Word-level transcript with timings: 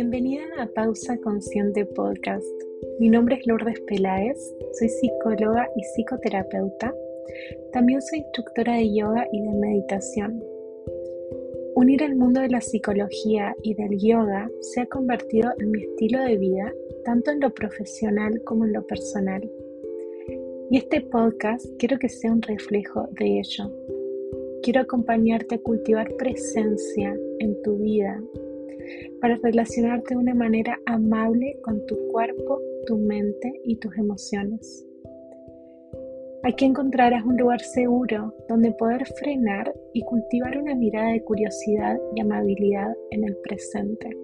Bienvenida 0.00 0.44
a 0.60 0.66
Pausa 0.68 1.18
Consciente 1.18 1.84
Podcast. 1.84 2.46
Mi 3.00 3.08
nombre 3.08 3.34
es 3.34 3.44
Lourdes 3.48 3.80
Peláez, 3.80 4.38
soy 4.78 4.88
psicóloga 4.88 5.68
y 5.74 5.82
psicoterapeuta. 5.82 6.94
También 7.72 8.00
soy 8.00 8.20
instructora 8.20 8.74
de 8.74 8.94
yoga 8.94 9.26
y 9.32 9.42
de 9.42 9.52
meditación. 9.54 10.40
Unir 11.74 12.04
el 12.04 12.14
mundo 12.14 12.40
de 12.40 12.48
la 12.48 12.60
psicología 12.60 13.56
y 13.64 13.74
del 13.74 13.98
yoga 13.98 14.48
se 14.60 14.82
ha 14.82 14.86
convertido 14.86 15.50
en 15.58 15.72
mi 15.72 15.82
estilo 15.82 16.22
de 16.22 16.38
vida, 16.38 16.72
tanto 17.04 17.32
en 17.32 17.40
lo 17.40 17.52
profesional 17.52 18.40
como 18.44 18.66
en 18.66 18.74
lo 18.74 18.86
personal. 18.86 19.50
Y 20.70 20.76
este 20.76 21.00
podcast 21.00 21.66
quiero 21.80 21.98
que 21.98 22.08
sea 22.08 22.30
un 22.30 22.42
reflejo 22.42 23.08
de 23.18 23.40
ello. 23.40 23.68
Quiero 24.62 24.80
acompañarte 24.80 25.56
a 25.56 25.58
cultivar 25.58 26.14
presencia 26.14 27.18
en 27.40 27.60
tu 27.62 27.78
vida 27.78 28.22
para 29.20 29.38
relacionarte 29.42 30.14
de 30.14 30.20
una 30.20 30.34
manera 30.34 30.78
amable 30.86 31.58
con 31.62 31.84
tu 31.86 31.96
cuerpo, 32.08 32.60
tu 32.86 32.96
mente 32.96 33.60
y 33.64 33.76
tus 33.76 33.96
emociones. 33.98 34.84
Aquí 36.44 36.64
encontrarás 36.64 37.24
un 37.24 37.36
lugar 37.36 37.60
seguro 37.60 38.32
donde 38.48 38.70
poder 38.72 39.04
frenar 39.06 39.74
y 39.92 40.02
cultivar 40.02 40.56
una 40.56 40.74
mirada 40.74 41.12
de 41.12 41.22
curiosidad 41.24 41.98
y 42.14 42.20
amabilidad 42.20 42.94
en 43.10 43.24
el 43.24 43.36
presente. 43.38 44.16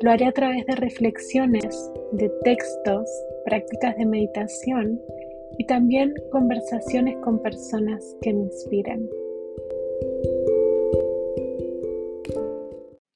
Lo 0.00 0.10
haré 0.10 0.26
a 0.26 0.32
través 0.32 0.66
de 0.66 0.74
reflexiones, 0.74 1.90
de 2.12 2.28
textos, 2.42 3.08
prácticas 3.44 3.96
de 3.96 4.04
meditación 4.04 5.00
y 5.56 5.64
también 5.66 6.12
conversaciones 6.30 7.16
con 7.18 7.40
personas 7.40 8.16
que 8.20 8.34
me 8.34 8.42
inspiran. 8.42 9.08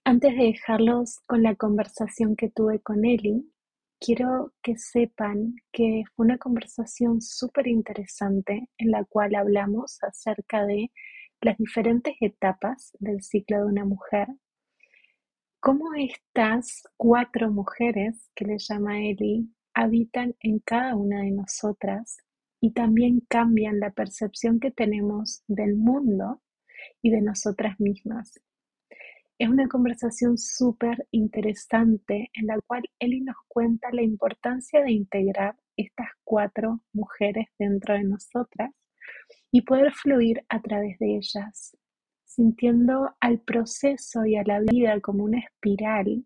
Antes 0.08 0.34
de 0.38 0.44
dejarlos 0.44 1.20
con 1.26 1.42
la 1.42 1.54
conversación 1.54 2.34
que 2.34 2.48
tuve 2.48 2.80
con 2.80 3.04
Eli, 3.04 3.52
quiero 4.00 4.54
que 4.62 4.78
sepan 4.78 5.56
que 5.70 6.04
fue 6.16 6.24
una 6.24 6.38
conversación 6.38 7.20
súper 7.20 7.66
interesante 7.66 8.70
en 8.78 8.90
la 8.90 9.04
cual 9.04 9.34
hablamos 9.34 9.98
acerca 10.02 10.64
de 10.64 10.90
las 11.42 11.58
diferentes 11.58 12.14
etapas 12.22 12.96
del 13.00 13.20
ciclo 13.20 13.58
de 13.58 13.64
una 13.66 13.84
mujer, 13.84 14.28
cómo 15.60 15.92
estas 15.94 16.84
cuatro 16.96 17.50
mujeres 17.50 18.30
que 18.34 18.46
le 18.46 18.56
llama 18.56 19.02
Eli 19.02 19.54
habitan 19.74 20.34
en 20.40 20.60
cada 20.60 20.96
una 20.96 21.20
de 21.20 21.32
nosotras 21.32 22.16
y 22.62 22.72
también 22.72 23.20
cambian 23.28 23.78
la 23.78 23.90
percepción 23.90 24.58
que 24.58 24.70
tenemos 24.70 25.42
del 25.48 25.76
mundo 25.76 26.40
y 27.02 27.10
de 27.10 27.20
nosotras 27.20 27.78
mismas. 27.78 28.40
Es 29.38 29.48
una 29.48 29.68
conversación 29.68 30.36
súper 30.36 31.06
interesante 31.12 32.28
en 32.34 32.48
la 32.48 32.58
cual 32.66 32.82
Eli 32.98 33.20
nos 33.20 33.36
cuenta 33.46 33.88
la 33.92 34.02
importancia 34.02 34.82
de 34.82 34.90
integrar 34.90 35.54
estas 35.76 36.08
cuatro 36.24 36.80
mujeres 36.92 37.46
dentro 37.56 37.94
de 37.94 38.02
nosotras 38.02 38.72
y 39.52 39.62
poder 39.62 39.92
fluir 39.92 40.44
a 40.48 40.60
través 40.60 40.98
de 40.98 41.18
ellas, 41.18 41.76
sintiendo 42.24 43.14
al 43.20 43.38
proceso 43.38 44.26
y 44.26 44.34
a 44.34 44.42
la 44.42 44.58
vida 44.58 45.00
como 45.00 45.22
una 45.22 45.38
espiral, 45.38 46.24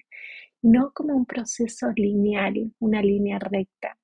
no 0.63 0.91
como 0.95 1.15
un 1.15 1.27
proceso 1.27 1.93
lineal, 1.95 2.73
una 2.79 3.03
línea 3.03 3.39
recta. 3.39 3.99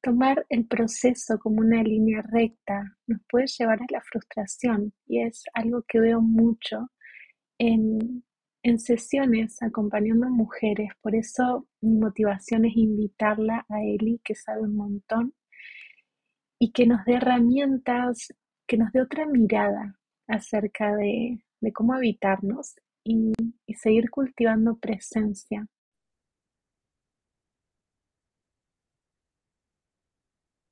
Tomar 0.00 0.46
el 0.48 0.64
proceso 0.68 1.40
como 1.40 1.60
una 1.60 1.82
línea 1.82 2.22
recta 2.22 2.96
nos 3.08 3.20
puede 3.28 3.48
llevar 3.48 3.82
a 3.82 3.86
la 3.90 4.00
frustración 4.00 4.92
y 5.08 5.22
es 5.22 5.42
algo 5.54 5.82
que 5.88 5.98
veo 5.98 6.20
mucho 6.20 6.88
en, 7.58 8.24
sesiones 8.78 9.62
acompañando 9.62 10.26
a 10.26 10.30
mujeres, 10.30 10.90
por 11.00 11.14
eso 11.14 11.66
mi 11.80 11.98
motivación 11.98 12.64
es 12.66 12.76
invitarla 12.76 13.64
a 13.68 13.82
Eli, 13.82 14.20
que 14.22 14.34
sabe 14.34 14.62
un 14.62 14.76
montón, 14.76 15.34
y 16.58 16.72
que 16.72 16.86
nos 16.86 17.04
dé 17.04 17.14
herramientas, 17.14 18.34
que 18.66 18.76
nos 18.76 18.92
dé 18.92 19.00
otra 19.00 19.26
mirada 19.26 19.98
acerca 20.26 20.94
de, 20.96 21.42
cómo 21.72 21.94
habitarnos 21.94 22.76
y, 23.04 23.32
y 23.66 23.74
seguir 23.74 24.10
cultivando 24.10 24.76
presencia. 24.78 25.66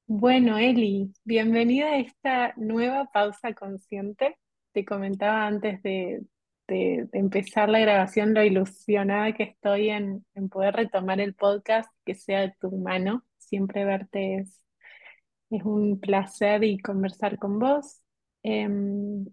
Bueno, 0.09 0.59
Eli, 0.59 1.13
bienvenida 1.25 1.87
a 1.89 1.99
esta 1.99 2.55
nueva 2.57 3.07
pausa 3.13 3.55
consciente. 3.55 4.39
Te 4.73 4.85
comentaba 4.85 5.47
antes 5.47 5.83
de, 5.83 6.23
de, 6.69 7.09
empezar 7.13 7.69
la 7.69 7.81
grabación, 7.81 8.35
lo 8.35 8.43
ilusionada 8.45 9.33
que 9.33 9.45
estoy 9.45 9.91
en, 9.91 10.25
poder 10.51 10.75
retomar 10.75 11.21
el 11.21 11.35
podcast, 11.35 11.91
que 12.05 12.15
sea 12.15 12.41
de 12.41 12.55
tu 12.61 12.71
mano. 12.77 13.25
Siempre 13.39 13.85
verte 13.85 14.37
es, 14.37 14.61
es 15.51 15.63
un 15.65 16.01
placer 16.01 16.65
y 16.65 16.79
conversar 16.79 17.39
con 17.39 17.59
vos. 17.59 18.01
Em, 18.43 19.27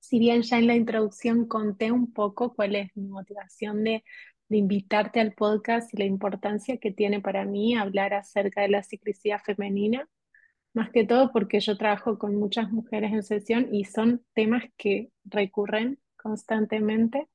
si 0.00 0.18
bien 0.18 0.42
ya 0.42 0.58
en 0.58 0.66
la 0.66 0.76
introducción 0.76 1.46
conté 1.46 1.92
un 1.92 2.12
poco 2.12 2.54
cuál 2.54 2.76
es 2.76 2.90
mi 2.96 3.08
motivación 3.08 3.84
de, 3.84 4.04
de 4.48 4.56
invitarte 4.58 5.20
al 5.20 5.32
podcast 5.34 5.92
y 5.94 5.98
la 5.98 6.04
importancia 6.04 6.78
que 6.78 6.92
tiene 6.92 7.20
para 7.20 7.44
mí 7.44 7.76
hablar 7.76 8.14
acerca 8.14 8.62
de 8.62 8.68
la 8.68 8.82
ciclicidad 8.82 9.40
femenina, 9.44 10.08
más 10.74 10.90
que 10.90 11.06
todo 11.06 11.32
porque 11.32 11.60
yo 11.60 11.78
trabajo 11.78 12.18
con 12.18 12.36
muchas 12.36 12.70
mujeres 12.70 13.12
en 13.12 13.22
sesión 13.22 13.68
y 13.72 13.84
son 13.84 14.24
temas 14.34 14.64
que 14.76 15.10
recurren 15.24 15.98
constantemente. 16.24 17.28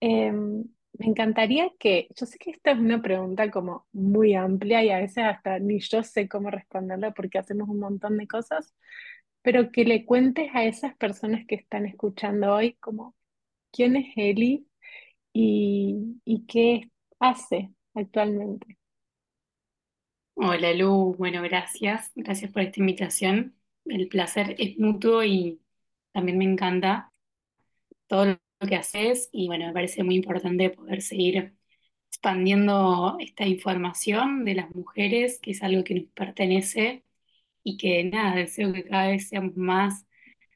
Em, 0.00 0.64
me 0.98 1.06
encantaría 1.06 1.70
que, 1.78 2.08
yo 2.14 2.26
sé 2.26 2.38
que 2.38 2.50
esta 2.50 2.72
es 2.72 2.78
una 2.78 3.00
pregunta 3.02 3.50
como 3.50 3.86
muy 3.92 4.34
amplia 4.34 4.84
y 4.84 4.90
a 4.90 4.98
veces 4.98 5.24
hasta 5.24 5.58
ni 5.58 5.80
yo 5.80 6.02
sé 6.02 6.28
cómo 6.28 6.50
responderla 6.50 7.12
porque 7.12 7.38
hacemos 7.38 7.68
un 7.68 7.80
montón 7.80 8.18
de 8.18 8.28
cosas, 8.28 8.74
pero 9.42 9.72
que 9.72 9.84
le 9.84 10.04
cuentes 10.04 10.50
a 10.54 10.64
esas 10.64 10.96
personas 10.96 11.46
que 11.46 11.54
están 11.54 11.86
escuchando 11.86 12.54
hoy 12.54 12.74
como 12.74 13.14
quién 13.72 13.96
es 13.96 14.12
Eli 14.16 14.68
y, 15.32 16.20
y 16.24 16.46
qué 16.46 16.90
hace 17.20 17.72
actualmente. 17.94 18.76
Hola 20.34 20.72
Lu, 20.74 21.14
bueno, 21.16 21.42
gracias, 21.42 22.12
gracias 22.14 22.52
por 22.52 22.62
esta 22.62 22.80
invitación. 22.80 23.56
El 23.84 24.08
placer 24.08 24.54
es 24.58 24.78
mutuo 24.78 25.24
y 25.24 25.60
también 26.12 26.38
me 26.38 26.44
encanta 26.44 27.12
todo 28.08 28.26
lo 28.26 28.68
que 28.68 28.76
haces 28.76 29.30
y 29.32 29.48
bueno, 29.48 29.68
me 29.68 29.74
parece 29.74 30.04
muy 30.04 30.16
importante 30.16 30.70
poder 30.70 31.02
seguir 31.02 31.54
expandiendo 32.10 33.16
esta 33.20 33.46
información 33.46 34.44
de 34.44 34.54
las 34.56 34.74
mujeres, 34.74 35.40
que 35.40 35.52
es 35.52 35.62
algo 35.62 35.84
que 35.84 35.94
nos 35.96 36.06
pertenece 36.12 37.04
y 37.64 37.76
que 37.78 38.04
nada, 38.04 38.36
deseo 38.36 38.72
que 38.72 38.84
cada 38.84 39.08
vez 39.08 39.28
seamos 39.28 39.56
más 39.56 40.06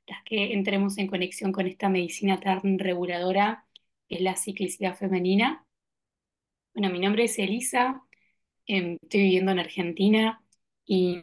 las 0.07 0.23
que 0.25 0.53
entremos 0.55 0.99
en 0.99 1.09
conexión 1.09 1.53
con 1.53 1.67
esta 1.67 1.89
medicina 1.89 2.41
tan 2.41 2.79
reguladora 2.79 3.67
que 4.09 4.17
es 4.17 4.23
la 4.23 4.37
ciclicidad 4.37 4.97
femenina. 4.97 5.67
Bueno, 6.75 6.91
mi 6.93 6.99
nombre 7.01 7.25
es 7.25 7.39
Elisa, 7.39 8.03
em, 8.67 8.99
estoy 9.03 9.23
viviendo 9.23 9.53
en 9.53 9.59
Argentina 9.61 10.43
y, 10.87 11.19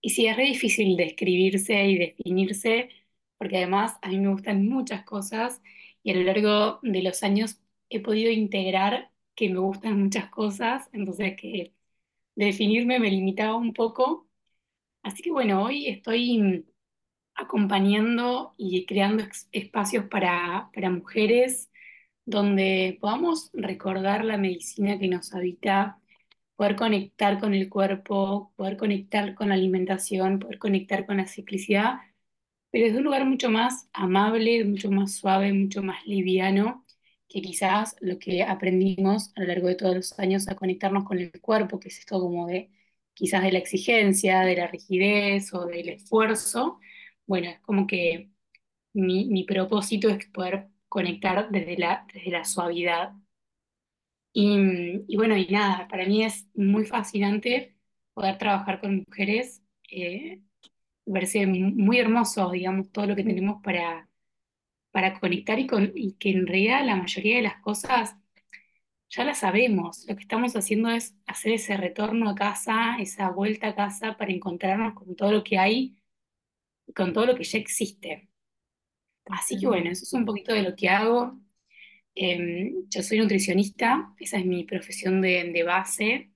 y 0.00 0.10
sí, 0.10 0.26
es 0.26 0.36
re 0.36 0.44
difícil 0.44 0.96
describirse 0.96 1.84
y 1.86 1.98
definirse 1.98 2.90
porque 3.38 3.58
además 3.58 3.96
a 4.02 4.08
mí 4.08 4.18
me 4.18 4.28
gustan 4.28 4.66
muchas 4.68 5.04
cosas 5.04 5.62
y 6.02 6.12
a 6.12 6.14
lo 6.16 6.22
largo 6.22 6.80
de 6.82 7.02
los 7.02 7.22
años 7.22 7.60
he 7.90 8.00
podido 8.00 8.30
integrar 8.30 9.10
que 9.34 9.50
me 9.50 9.58
gustan 9.58 10.00
muchas 10.02 10.30
cosas, 10.30 10.88
entonces 10.92 11.36
que 11.36 11.74
definirme 12.36 13.00
me 13.00 13.10
limitaba 13.10 13.56
un 13.56 13.72
poco. 13.74 14.28
Así 15.02 15.22
que 15.22 15.32
bueno, 15.32 15.64
hoy 15.64 15.88
estoy 15.88 16.66
acompañando 17.34 18.54
y 18.58 18.86
creando 18.86 19.24
espacios 19.52 20.06
para, 20.06 20.70
para 20.74 20.90
mujeres 20.90 21.70
donde 22.24 22.98
podamos 23.00 23.50
recordar 23.54 24.24
la 24.24 24.38
medicina 24.38 24.98
que 24.98 25.08
nos 25.08 25.34
habita, 25.34 26.00
poder 26.56 26.76
conectar 26.76 27.40
con 27.40 27.54
el 27.54 27.68
cuerpo, 27.70 28.52
poder 28.56 28.76
conectar 28.76 29.34
con 29.34 29.50
la 29.50 29.54
alimentación, 29.54 30.40
poder 30.40 30.58
conectar 30.58 31.06
con 31.06 31.18
la 31.18 31.26
ciclicidad 31.28 32.00
pero 32.76 32.88
es 32.88 32.94
un 32.94 33.04
lugar 33.04 33.24
mucho 33.24 33.48
más 33.48 33.88
amable, 33.94 34.62
mucho 34.66 34.90
más 34.90 35.14
suave, 35.14 35.50
mucho 35.50 35.82
más 35.82 36.06
liviano 36.06 36.84
que 37.26 37.40
quizás 37.40 37.96
lo 38.02 38.18
que 38.18 38.42
aprendimos 38.42 39.32
a 39.34 39.40
lo 39.40 39.46
largo 39.46 39.68
de 39.68 39.76
todos 39.76 39.94
los 39.96 40.18
años 40.18 40.46
a 40.46 40.56
conectarnos 40.56 41.04
con 41.04 41.18
el 41.18 41.32
cuerpo, 41.40 41.80
que 41.80 41.88
es 41.88 42.00
esto 42.00 42.20
como 42.20 42.46
de 42.46 42.70
quizás 43.14 43.42
de 43.44 43.52
la 43.52 43.58
exigencia, 43.60 44.40
de 44.42 44.56
la 44.56 44.66
rigidez 44.66 45.54
o 45.54 45.64
del 45.64 45.88
esfuerzo. 45.88 46.78
Bueno, 47.26 47.48
es 47.48 47.60
como 47.60 47.86
que 47.86 48.30
mi, 48.92 49.44
propósito 49.44 50.10
es 50.10 50.26
poder 50.28 50.68
conectar 50.88 51.50
desde 51.50 51.78
la, 51.78 52.06
desde 52.12 52.30
la 52.30 52.44
suavidad. 52.44 53.14
Y, 54.32 55.16
bueno, 55.16 55.36
y 55.36 55.46
nada, 55.46 55.88
para 55.88 56.04
mí 56.06 56.22
es 56.24 56.46
muy 56.54 56.84
fascinante 56.84 57.74
poder 58.12 58.38
trabajar 58.38 58.80
con 58.80 59.04
mujeres 59.08 59.62
eh, 59.90 60.42
parece 61.12 61.46
muy 61.46 61.98
hermoso, 61.98 62.50
digamos, 62.50 62.90
todo 62.92 63.06
lo 63.06 63.16
que 63.16 63.24
tenemos 63.24 63.62
para, 63.62 64.08
para 64.92 65.18
conectar 65.20 65.58
y, 65.58 65.66
con, 65.66 65.92
y 65.94 66.14
que 66.14 66.30
en 66.30 66.46
realidad 66.46 66.84
la 66.86 66.96
mayoría 66.96 67.36
de 67.36 67.42
las 67.42 67.60
cosas 67.62 68.16
ya 69.10 69.24
las 69.24 69.38
sabemos. 69.40 70.04
Lo 70.08 70.16
que 70.16 70.22
estamos 70.22 70.54
haciendo 70.56 70.90
es 70.90 71.14
hacer 71.26 71.52
ese 71.52 71.76
retorno 71.76 72.30
a 72.30 72.34
casa, 72.34 72.96
esa 73.00 73.30
vuelta 73.30 73.68
a 73.68 73.74
casa 73.74 74.16
para 74.16 74.32
encontrarnos 74.32 74.94
con 74.94 75.16
todo 75.16 75.32
lo 75.32 75.44
que 75.44 75.58
hay 75.58 75.96
y 76.86 76.92
con 76.92 77.12
todo 77.12 77.26
lo 77.26 77.36
que 77.36 77.44
ya 77.44 77.58
existe. 77.58 78.28
Así 79.26 79.58
que 79.58 79.66
bueno, 79.66 79.90
eso 79.90 80.04
es 80.04 80.12
un 80.12 80.24
poquito 80.24 80.52
de 80.54 80.62
lo 80.62 80.76
que 80.76 80.88
hago. 80.88 81.40
Em, 82.14 82.88
yo 82.90 83.02
soy 83.02 83.18
nutricionista, 83.18 84.14
esa 84.18 84.38
es 84.38 84.46
mi 84.46 84.64
profesión 84.64 85.20
de, 85.22 85.52
de 85.52 85.62
base, 85.64 86.32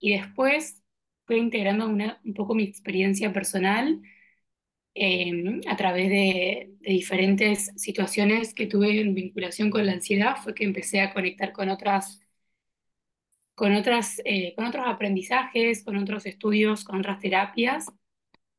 y 0.00 0.12
después 0.18 0.82
fui 1.26 1.38
integrando 1.38 1.88
una- 1.88 2.20
un 2.24 2.34
poco 2.34 2.54
mi 2.54 2.64
experiencia 2.64 3.32
personal 3.32 4.00
em, 4.94 5.60
a 5.68 5.76
través 5.76 6.08
de, 6.10 6.70
de 6.80 6.90
diferentes 6.92 7.72
situaciones 7.76 8.54
que 8.54 8.66
tuve 8.66 9.00
en 9.00 9.14
vinculación 9.14 9.70
con 9.70 9.86
la 9.86 9.92
ansiedad, 9.92 10.36
fue 10.42 10.54
que 10.54 10.64
empecé 10.64 11.00
a 11.00 11.12
conectar 11.14 11.52
con 11.52 11.68
otras, 11.70 12.20
con 13.54 13.74
otras, 13.74 14.20
eh, 14.24 14.54
con 14.56 14.66
otros 14.66 14.84
aprendizajes, 14.86 15.84
con 15.84 15.96
otros 15.96 16.26
estudios, 16.26 16.84
con 16.84 16.98
otras 16.98 17.20
terapias, 17.20 17.86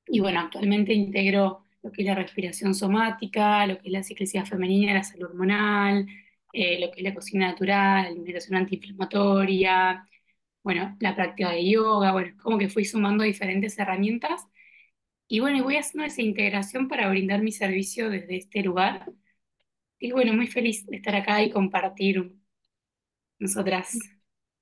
y 0.07 0.19
bueno, 0.21 0.41
actualmente 0.41 0.93
integro 0.93 1.63
lo 1.83 1.91
que 1.91 2.03
es 2.03 2.07
la 2.07 2.15
respiración 2.15 2.75
somática, 2.75 3.67
lo 3.67 3.77
que 3.79 3.87
es 3.89 3.93
la 3.93 4.03
ciclicidad 4.03 4.45
femenina, 4.45 4.93
la 4.93 5.03
salud 5.03 5.27
hormonal, 5.31 6.07
eh, 6.53 6.79
lo 6.81 6.91
que 6.91 7.01
es 7.01 7.03
la 7.05 7.13
cocina 7.15 7.47
natural, 7.49 8.03
la 8.03 8.09
alimentación 8.09 8.57
antiinflamatoria, 8.57 10.07
bueno, 10.65 10.97
la 10.99 11.15
práctica 11.15 11.51
de 11.51 11.69
yoga, 11.69 12.11
bueno, 12.11 12.35
como 12.41 12.57
que 12.57 12.69
fui 12.69 12.85
sumando 12.85 13.23
diferentes 13.23 13.77
herramientas 13.77 14.41
y 15.27 15.39
bueno, 15.39 15.63
voy 15.63 15.77
haciendo 15.77 16.05
esa 16.07 16.23
integración 16.23 16.87
para 16.87 17.07
brindar 17.09 17.43
mi 17.43 17.51
servicio 17.51 18.09
desde 18.09 18.37
este 18.37 18.63
lugar. 18.63 19.11
Y 19.99 20.11
bueno, 20.11 20.33
muy 20.33 20.47
feliz 20.47 20.85
de 20.87 20.97
estar 20.97 21.15
acá 21.15 21.43
y 21.43 21.51
compartir 21.51 22.33
nosotras. 23.39 23.97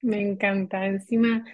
Me 0.02 0.22
encanta. 0.22 0.86
Encima, 0.88 1.46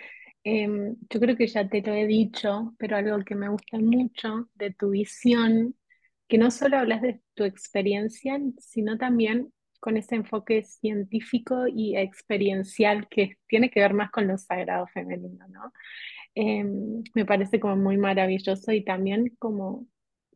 em, 0.44 0.96
yo 1.10 1.20
creo 1.20 1.38
que 1.38 1.48
ya 1.48 1.70
te 1.70 1.82
lo 1.82 1.94
he 1.94 2.08
dicho, 2.08 2.74
pero 2.80 2.98
algo 2.98 3.24
que 3.24 3.36
me 3.36 3.50
gusta 3.50 3.78
mucho 3.78 4.50
de 4.56 4.74
tu 4.74 4.90
visión, 4.90 5.76
que 6.28 6.40
no 6.40 6.50
solo 6.50 6.78
hablas 6.80 7.04
de 7.04 7.22
tu 7.36 7.44
experiencia, 7.44 8.40
sino 8.58 8.98
también 8.98 9.54
con 9.80 9.98
ese 9.98 10.16
enfoque 10.16 10.64
científico 10.64 11.68
y 11.68 11.98
experiencial 11.98 13.08
que 13.10 13.38
tiene 13.48 13.70
que 13.70 13.80
ver 13.80 13.94
más 13.94 14.12
con 14.12 14.28
lo 14.28 14.38
sagrado 14.38 14.88
femenino, 14.88 15.48
¿no? 15.50 15.72
Em, 16.36 17.04
me 17.16 17.26
parece 17.26 17.60
como 17.60 17.76
muy 17.76 17.98
maravilloso 17.98 18.72
y 18.72 18.84
también 18.84 19.36
como 19.40 19.88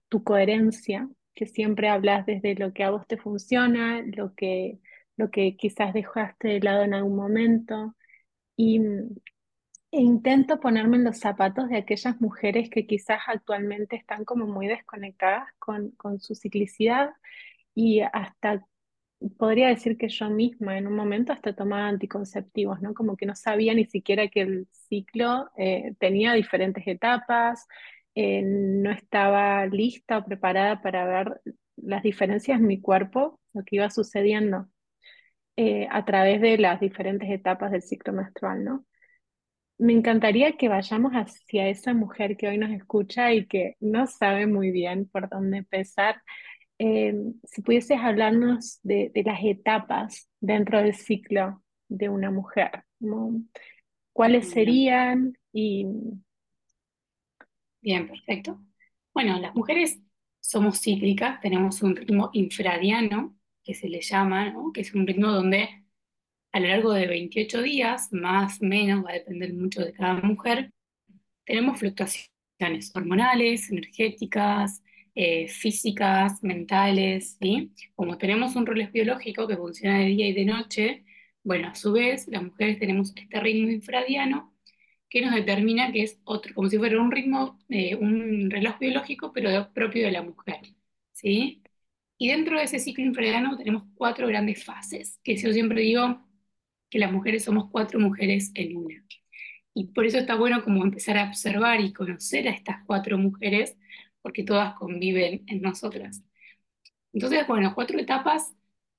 tu 0.09 0.23
coherencia, 0.23 1.09
que 1.35 1.45
siempre 1.47 1.89
hablas 1.89 2.25
desde 2.25 2.55
lo 2.55 2.73
que 2.73 2.83
a 2.83 2.91
vos 2.91 3.07
te 3.07 3.17
funciona, 3.17 4.01
lo 4.03 4.33
que, 4.35 4.79
lo 5.17 5.31
que 5.31 5.55
quizás 5.57 5.93
dejaste 5.93 6.47
de 6.49 6.59
lado 6.61 6.83
en 6.83 6.93
algún 6.93 7.15
momento. 7.15 7.95
Y 8.55 8.79
mm, 8.79 9.15
e 9.91 10.01
intento 10.01 10.59
ponerme 10.59 10.97
en 10.97 11.03
los 11.05 11.19
zapatos 11.19 11.69
de 11.69 11.77
aquellas 11.77 12.19
mujeres 12.19 12.69
que 12.69 12.87
quizás 12.87 13.21
actualmente 13.27 13.95
están 13.95 14.25
como 14.25 14.47
muy 14.47 14.67
desconectadas 14.67 15.47
con, 15.59 15.91
con 15.91 16.19
su 16.19 16.35
ciclicidad 16.35 17.11
y 17.75 18.01
hasta 18.01 18.65
podría 19.29 19.69
decir 19.69 19.97
que 19.97 20.09
yo 20.09 20.29
misma 20.29 20.77
en 20.77 20.87
un 20.87 20.95
momento 20.95 21.33
hasta 21.33 21.55
tomaba 21.55 21.87
anticonceptivos, 21.87 22.81
¿no? 22.81 22.93
Como 22.93 23.15
que 23.17 23.25
no 23.25 23.35
sabía 23.35 23.73
ni 23.73 23.85
siquiera 23.85 24.27
que 24.27 24.41
el 24.41 24.67
ciclo 24.71 25.49
eh, 25.57 25.93
tenía 25.99 26.33
diferentes 26.33 26.85
etapas, 26.87 27.67
eh, 28.15 28.41
no 28.43 28.91
estaba 28.91 29.65
lista 29.67 30.19
o 30.19 30.25
preparada 30.25 30.81
para 30.81 31.05
ver 31.05 31.41
las 31.77 32.03
diferencias 32.03 32.59
en 32.59 32.67
mi 32.67 32.81
cuerpo, 32.81 33.39
lo 33.53 33.63
que 33.63 33.77
iba 33.77 33.89
sucediendo 33.89 34.67
eh, 35.57 35.87
a 35.91 36.05
través 36.05 36.41
de 36.41 36.57
las 36.57 36.79
diferentes 36.79 37.29
etapas 37.29 37.71
del 37.71 37.81
ciclo 37.83 38.13
menstrual, 38.13 38.63
¿no? 38.63 38.85
Me 39.77 39.93
encantaría 39.93 40.53
que 40.57 40.69
vayamos 40.69 41.13
hacia 41.13 41.67
esa 41.67 41.93
mujer 41.93 42.37
que 42.37 42.47
hoy 42.47 42.57
nos 42.57 42.71
escucha 42.71 43.33
y 43.33 43.47
que 43.47 43.75
no 43.79 44.07
sabe 44.07 44.47
muy 44.47 44.71
bien 44.71 45.07
por 45.09 45.29
dónde 45.29 45.57
empezar. 45.57 46.21
Eh, 46.79 47.13
si 47.43 47.61
pudieses 47.61 47.99
hablarnos 47.99 48.79
de, 48.83 49.11
de 49.13 49.23
las 49.23 49.39
etapas 49.43 50.29
dentro 50.39 50.81
del 50.81 50.95
ciclo 50.95 51.63
de 51.87 52.09
una 52.09 52.31
mujer, 52.31 52.83
¿no? 52.99 53.41
¿Cuáles 54.11 54.49
serían? 54.49 55.37
Y 55.51 55.85
bien, 57.81 58.07
perfecto. 58.07 58.59
Bueno, 59.13 59.39
las 59.39 59.55
mujeres 59.55 59.99
somos 60.39 60.81
cíclicas, 60.81 61.39
tenemos 61.41 61.81
un 61.81 61.95
ritmo 61.95 62.29
infradiano, 62.33 63.37
que 63.63 63.73
se 63.73 63.87
le 63.87 64.01
llama, 64.01 64.51
¿no? 64.51 64.71
Que 64.73 64.81
es 64.81 64.93
un 64.93 65.07
ritmo 65.07 65.31
donde 65.31 65.83
a 66.51 66.59
lo 66.59 66.67
largo 66.67 66.93
de 66.93 67.07
28 67.07 67.61
días, 67.61 68.11
más 68.11 68.61
o 68.61 68.65
menos, 68.65 69.03
va 69.03 69.11
a 69.11 69.13
depender 69.13 69.53
mucho 69.53 69.81
de 69.81 69.93
cada 69.93 70.15
mujer, 70.15 70.71
tenemos 71.45 71.79
fluctuaciones 71.79 72.91
hormonales, 72.93 73.69
energéticas, 73.71 74.81
eh, 75.15 75.47
físicas, 75.47 76.43
mentales, 76.43 77.37
¿sí? 77.41 77.71
Como 77.95 78.17
tenemos 78.17 78.55
un 78.55 78.65
reloj 78.65 78.91
biológico 78.91 79.47
que 79.47 79.57
funciona 79.57 79.99
de 79.99 80.05
día 80.05 80.27
y 80.27 80.33
de 80.33 80.45
noche, 80.45 81.05
bueno, 81.43 81.69
a 81.69 81.75
su 81.75 81.91
vez, 81.93 82.27
las 82.27 82.43
mujeres 82.43 82.79
tenemos 82.79 83.13
este 83.15 83.39
ritmo 83.39 83.69
infradiano 83.69 84.53
que 85.09 85.21
nos 85.21 85.35
determina 85.35 85.91
que 85.91 86.03
es 86.03 86.19
otro, 86.23 86.53
como 86.55 86.69
si 86.69 86.77
fuera 86.77 86.99
un 87.01 87.11
ritmo, 87.11 87.59
eh, 87.69 87.95
un 87.95 88.49
reloj 88.49 88.79
biológico, 88.79 89.31
pero 89.33 89.71
propio 89.73 90.05
de 90.05 90.11
la 90.11 90.23
mujer, 90.23 90.61
¿sí? 91.11 91.61
Y 92.17 92.29
dentro 92.29 92.57
de 92.57 92.63
ese 92.65 92.79
ciclo 92.79 93.03
infradiano 93.05 93.57
tenemos 93.57 93.83
cuatro 93.95 94.27
grandes 94.27 94.63
fases, 94.63 95.19
que 95.23 95.35
yo 95.37 95.51
siempre 95.53 95.81
digo 95.81 96.25
que 96.89 96.99
las 96.99 97.11
mujeres 97.11 97.43
somos 97.43 97.69
cuatro 97.71 97.99
mujeres 97.99 98.51
en 98.55 98.77
una. 98.77 99.03
Y 99.73 99.87
por 99.87 100.05
eso 100.05 100.17
está 100.19 100.35
bueno 100.35 100.63
como 100.63 100.83
empezar 100.83 101.17
a 101.17 101.27
observar 101.27 101.81
y 101.81 101.93
conocer 101.93 102.47
a 102.47 102.51
estas 102.51 102.77
cuatro 102.85 103.17
mujeres, 103.17 103.77
porque 104.23 104.43
todas 104.43 104.75
conviven 104.75 105.43
en 105.47 105.61
nosotras. 105.61 106.23
Entonces, 107.13 107.47
bueno, 107.47 107.73
cuatro 107.75 107.99
etapas, 107.99 108.53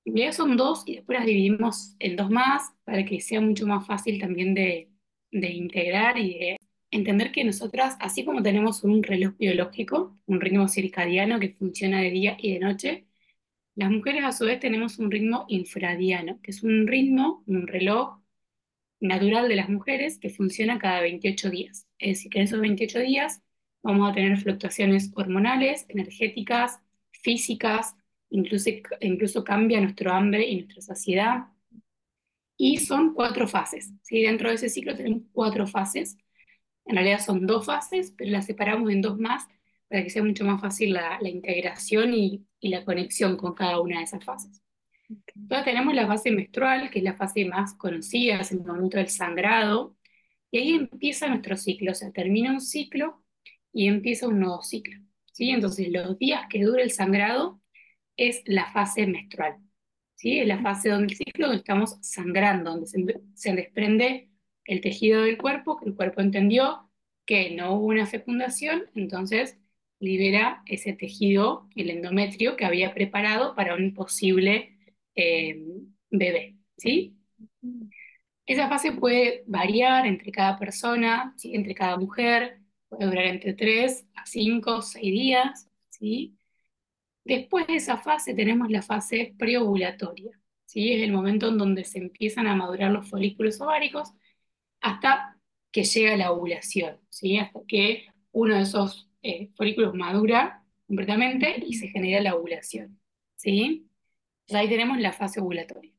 en 0.04 0.14
realidad 0.14 0.36
son 0.36 0.56
dos 0.56 0.84
y 0.86 0.96
después 0.96 1.18
las 1.18 1.26
dividimos 1.26 1.96
en 1.98 2.16
dos 2.16 2.30
más 2.30 2.72
para 2.84 3.04
que 3.04 3.20
sea 3.20 3.40
mucho 3.40 3.66
más 3.66 3.86
fácil 3.86 4.20
también 4.20 4.54
de, 4.54 4.90
de 5.32 5.48
integrar 5.50 6.18
y 6.18 6.38
de 6.38 6.58
entender 6.90 7.32
que 7.32 7.44
nosotras, 7.44 7.96
así 8.00 8.24
como 8.24 8.42
tenemos 8.42 8.84
un 8.84 9.02
reloj 9.02 9.34
biológico, 9.38 10.16
un 10.26 10.40
ritmo 10.40 10.68
circadiano 10.68 11.40
que 11.40 11.54
funciona 11.54 12.00
de 12.00 12.10
día 12.10 12.36
y 12.40 12.54
de 12.54 12.60
noche, 12.60 13.06
las 13.76 13.90
mujeres 13.90 14.24
a 14.24 14.32
su 14.32 14.46
vez 14.46 14.60
tenemos 14.60 14.98
un 14.98 15.10
ritmo 15.10 15.46
infradiano, 15.48 16.40
que 16.42 16.52
es 16.52 16.62
un 16.62 16.86
ritmo, 16.86 17.44
un 17.46 17.66
reloj 17.66 18.20
natural 19.00 19.48
de 19.48 19.56
las 19.56 19.68
mujeres 19.68 20.18
que 20.18 20.30
funciona 20.30 20.78
cada 20.78 21.00
28 21.02 21.50
días. 21.50 21.86
Es 21.98 22.18
decir, 22.18 22.30
que 22.32 22.38
en 22.40 22.44
esos 22.46 22.60
28 22.60 23.00
días 23.00 23.42
vamos 23.84 24.10
a 24.10 24.14
tener 24.14 24.36
fluctuaciones 24.38 25.12
hormonales, 25.14 25.86
energéticas, 25.88 26.80
físicas, 27.12 27.94
incluso, 28.30 28.70
incluso 29.00 29.44
cambia 29.44 29.80
nuestro 29.80 30.12
hambre 30.12 30.48
y 30.48 30.56
nuestra 30.56 30.82
saciedad. 30.82 31.44
Y 32.56 32.78
son 32.78 33.14
cuatro 33.14 33.46
fases. 33.46 33.92
¿sí? 34.02 34.22
Dentro 34.22 34.48
de 34.48 34.56
ese 34.56 34.68
ciclo 34.68 34.96
tenemos 34.96 35.22
cuatro 35.32 35.66
fases. 35.66 36.16
En 36.86 36.96
realidad 36.96 37.20
son 37.20 37.46
dos 37.46 37.66
fases, 37.66 38.12
pero 38.16 38.30
las 38.30 38.46
separamos 38.46 38.90
en 38.90 39.02
dos 39.02 39.18
más 39.18 39.44
para 39.88 40.02
que 40.02 40.10
sea 40.10 40.24
mucho 40.24 40.44
más 40.44 40.60
fácil 40.60 40.94
la, 40.94 41.18
la 41.20 41.28
integración 41.28 42.14
y, 42.14 42.46
y 42.60 42.70
la 42.70 42.84
conexión 42.84 43.36
con 43.36 43.54
cada 43.54 43.80
una 43.80 43.98
de 43.98 44.04
esas 44.04 44.24
fases. 44.24 44.62
Entonces 45.36 45.64
tenemos 45.66 45.94
la 45.94 46.06
fase 46.06 46.30
menstrual, 46.30 46.90
que 46.90 47.00
es 47.00 47.04
la 47.04 47.14
fase 47.14 47.44
más 47.44 47.74
conocida, 47.74 48.40
es 48.40 48.52
el 48.52 48.64
momento 48.64 48.96
del 48.96 49.08
sangrado, 49.08 49.96
y 50.50 50.58
ahí 50.58 50.70
empieza 50.74 51.28
nuestro 51.28 51.56
ciclo, 51.56 51.92
o 51.92 51.94
sea, 51.94 52.12
termina 52.12 52.52
un 52.52 52.60
ciclo 52.60 53.23
y 53.74 53.88
empieza 53.88 54.28
un 54.28 54.40
nuevo 54.40 54.62
ciclo. 54.62 54.98
¿sí? 55.32 55.50
Entonces 55.50 55.88
los 55.90 56.18
días 56.18 56.46
que 56.48 56.62
dura 56.64 56.82
el 56.82 56.90
sangrado 56.92 57.60
es 58.16 58.42
la 58.46 58.72
fase 58.72 59.06
menstrual. 59.06 59.56
¿sí? 60.14 60.38
Es 60.40 60.46
la 60.46 60.62
fase 60.62 60.90
donde 60.90 61.12
el 61.12 61.18
ciclo 61.18 61.46
donde 61.48 61.58
estamos 61.60 61.98
sangrando, 62.00 62.70
donde 62.70 62.86
se, 62.86 63.04
se 63.34 63.54
desprende 63.54 64.30
el 64.64 64.80
tejido 64.80 65.22
del 65.22 65.38
cuerpo, 65.38 65.76
que 65.76 65.88
el 65.88 65.96
cuerpo 65.96 66.20
entendió 66.20 66.90
que 67.26 67.50
no 67.54 67.74
hubo 67.74 67.86
una 67.86 68.06
fecundación, 68.06 68.84
entonces 68.94 69.58
libera 69.98 70.62
ese 70.66 70.92
tejido, 70.92 71.68
el 71.74 71.90
endometrio, 71.90 72.56
que 72.56 72.64
había 72.64 72.94
preparado 72.94 73.54
para 73.54 73.74
un 73.74 73.94
posible 73.94 74.76
eh, 75.14 75.64
bebé, 76.10 76.56
¿sí? 76.76 77.16
Esa 78.46 78.68
fase 78.68 78.92
puede 78.92 79.42
variar 79.46 80.06
entre 80.06 80.30
cada 80.30 80.58
persona, 80.58 81.34
¿sí? 81.36 81.54
entre 81.54 81.74
cada 81.74 81.96
mujer, 81.96 82.58
puede 82.96 83.10
durar 83.10 83.26
entre 83.26 83.54
3 83.54 84.06
a 84.14 84.26
5, 84.26 84.82
6 84.82 85.02
días, 85.12 85.68
¿sí? 85.90 86.36
Después 87.24 87.66
de 87.66 87.76
esa 87.76 87.98
fase 87.98 88.34
tenemos 88.34 88.70
la 88.70 88.82
fase 88.82 89.34
preovulatoria, 89.38 90.38
¿sí? 90.66 90.92
Es 90.92 91.02
el 91.02 91.12
momento 91.12 91.48
en 91.48 91.58
donde 91.58 91.84
se 91.84 91.98
empiezan 91.98 92.46
a 92.46 92.56
madurar 92.56 92.90
los 92.92 93.08
folículos 93.08 93.60
ováricos 93.60 94.12
hasta 94.80 95.38
que 95.72 95.84
llega 95.84 96.16
la 96.16 96.32
ovulación, 96.32 97.00
¿sí? 97.10 97.38
Hasta 97.38 97.60
que 97.66 98.06
uno 98.32 98.56
de 98.56 98.62
esos 98.62 99.08
eh, 99.22 99.50
folículos 99.56 99.94
madura 99.94 100.62
completamente 100.86 101.62
y 101.66 101.74
se 101.74 101.88
genera 101.88 102.20
la 102.20 102.34
ovulación. 102.34 103.00
¿sí? 103.36 103.88
Ahí 104.52 104.68
tenemos 104.68 104.98
la 105.00 105.12
fase 105.12 105.40
ovulatoria. 105.40 105.92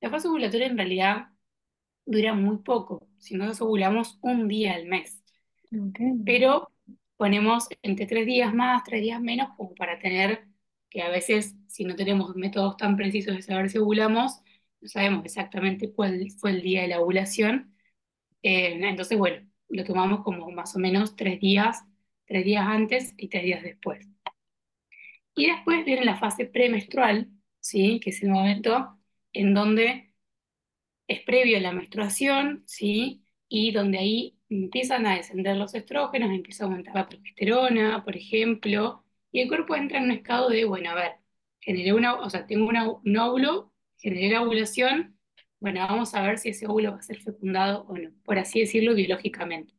La 0.00 0.10
fase 0.10 0.28
ovulatoria 0.28 0.66
en 0.66 0.76
realidad 0.76 1.28
dura 2.06 2.34
muy 2.34 2.58
poco, 2.58 3.08
si 3.18 3.34
nosotros 3.34 3.62
ovulamos 3.62 4.18
un 4.20 4.48
día 4.48 4.74
al 4.74 4.86
mes, 4.86 5.22
Ok. 5.74 5.98
pero 6.24 6.70
ponemos 7.16 7.68
entre 7.82 8.06
tres 8.06 8.26
días 8.26 8.54
más, 8.54 8.82
tres 8.84 9.02
días 9.02 9.20
menos, 9.20 9.48
como 9.56 9.74
para 9.74 9.98
tener 9.98 10.46
que 10.90 11.02
a 11.02 11.08
veces, 11.10 11.56
si 11.68 11.84
no 11.84 11.96
tenemos 11.96 12.36
métodos 12.36 12.76
tan 12.76 12.96
precisos 12.96 13.34
de 13.36 13.42
saber 13.42 13.70
si 13.70 13.78
ovulamos, 13.78 14.40
no 14.80 14.88
sabemos 14.88 15.24
exactamente 15.24 15.92
cuál 15.92 16.30
fue 16.38 16.50
el 16.52 16.62
día 16.62 16.82
de 16.82 16.88
la 16.88 17.00
ovulación. 17.00 17.74
Eh, 18.42 18.78
entonces, 18.82 19.18
bueno, 19.18 19.46
lo 19.68 19.84
tomamos 19.84 20.22
como 20.24 20.50
más 20.50 20.76
o 20.76 20.78
menos 20.78 21.16
tres 21.16 21.40
días, 21.40 21.84
tres 22.26 22.44
días 22.44 22.66
antes 22.66 23.14
y 23.16 23.28
tres 23.28 23.44
días 23.44 23.62
después. 23.62 24.06
Y 25.34 25.46
después 25.46 25.84
viene 25.84 26.04
la 26.04 26.16
fase 26.16 26.46
premenstrual, 26.46 27.28
¿sí? 27.60 28.00
Que 28.00 28.10
es 28.10 28.22
el 28.22 28.30
momento 28.30 28.98
en 29.32 29.54
donde 29.54 30.12
es 31.08 31.20
previo 31.22 31.58
a 31.58 31.60
la 31.60 31.72
menstruación, 31.72 32.64
¿sí? 32.66 33.24
Y 33.48 33.72
donde 33.72 33.98
ahí 33.98 34.33
empiezan 34.48 35.06
a 35.06 35.16
descender 35.16 35.56
los 35.56 35.74
estrógenos, 35.74 36.30
empieza 36.30 36.64
a 36.64 36.66
aumentar 36.68 36.94
la 36.94 37.08
progesterona, 37.08 38.04
por 38.04 38.16
ejemplo, 38.16 39.04
y 39.32 39.40
el 39.40 39.48
cuerpo 39.48 39.74
entra 39.76 39.98
en 39.98 40.04
un 40.04 40.10
estado 40.12 40.48
de, 40.50 40.64
bueno, 40.64 40.90
a 40.90 40.94
ver, 40.94 41.12
generé 41.60 41.92
una, 41.92 42.14
o 42.16 42.30
sea, 42.30 42.46
tengo 42.46 42.68
una- 42.68 42.90
un 42.90 43.16
óvulo, 43.18 43.72
generé 43.98 44.30
la 44.30 44.42
ovulación, 44.42 45.18
bueno, 45.60 45.80
vamos 45.80 46.14
a 46.14 46.22
ver 46.22 46.38
si 46.38 46.50
ese 46.50 46.66
óvulo 46.66 46.92
va 46.92 46.98
a 46.98 47.02
ser 47.02 47.20
fecundado 47.22 47.84
o 47.88 47.96
no, 47.98 48.10
por 48.24 48.38
así 48.38 48.60
decirlo 48.60 48.94
biológicamente. 48.94 49.72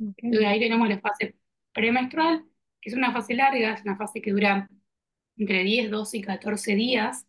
Ok. 0.00 0.22
Entonces 0.22 0.48
ahí 0.48 0.60
tenemos 0.60 0.88
la 0.88 1.00
fase 1.00 1.36
premenstrual, 1.72 2.44
que 2.80 2.90
es 2.90 2.96
una 2.96 3.12
fase 3.12 3.34
larga, 3.34 3.74
es 3.74 3.82
una 3.82 3.96
fase 3.96 4.20
que 4.22 4.30
dura 4.32 4.68
entre 5.36 5.62
10, 5.64 5.90
12 5.90 6.18
y 6.18 6.22
14 6.22 6.74
días, 6.74 7.26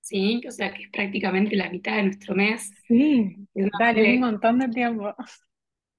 ¿sí? 0.00 0.42
O 0.48 0.50
sea, 0.52 0.74
que 0.74 0.84
es 0.84 0.90
prácticamente 0.90 1.56
la 1.56 1.70
mitad 1.70 1.96
de 1.96 2.04
nuestro 2.04 2.34
mes. 2.34 2.72
Sí, 2.88 3.48
es 3.54 4.06
un 4.08 4.20
montón 4.20 4.58
de 4.58 4.68
tiempo. 4.68 5.14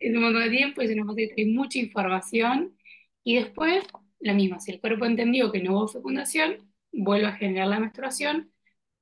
Es 0.07 0.15
un 0.15 0.21
montón 0.21 0.43
de 0.43 0.49
tiempo, 0.49 0.81
es 0.81 0.91
una 0.91 1.15
que 1.15 1.27
trae 1.27 1.45
mucha 1.47 1.79
información 1.79 2.75
y 3.23 3.35
después 3.35 3.83
lo 4.23 4.33
mismo, 4.33 4.59
si 4.59 4.71
el 4.71 4.79
cuerpo 4.79 5.05
entendió 5.05 5.51
que 5.51 5.61
no 5.61 5.73
hubo 5.77 5.87
fecundación, 5.87 6.71
vuelve 6.91 7.27
a 7.27 7.33
generar 7.33 7.67
la 7.67 7.79
menstruación 7.79 8.51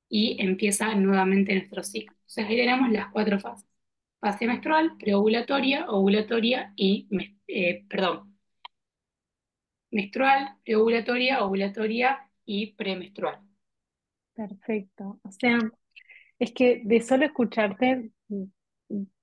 y 0.08 0.36
empieza 0.40 0.94
nuevamente 0.94 1.54
nuestro 1.54 1.82
ciclo. 1.84 2.16
Entonces 2.16 2.46
ahí 2.46 2.56
tenemos 2.56 2.90
las 2.90 3.10
cuatro 3.12 3.38
fases. 3.38 3.68
Fase 4.20 4.46
menstrual, 4.46 4.96
preovulatoria, 4.98 5.88
ovulatoria 5.88 6.72
y, 6.76 7.08
eh, 7.46 7.84
perdón, 7.88 8.36
menstrual, 9.90 10.56
preovulatoria, 10.64 11.44
ovulatoria 11.44 12.28
y 12.44 12.72
premenstrual. 12.74 13.40
Perfecto. 14.34 15.20
O 15.22 15.30
sea, 15.30 15.58
es 16.38 16.52
que 16.52 16.82
de 16.84 17.00
solo 17.00 17.26
escucharte 17.26 18.10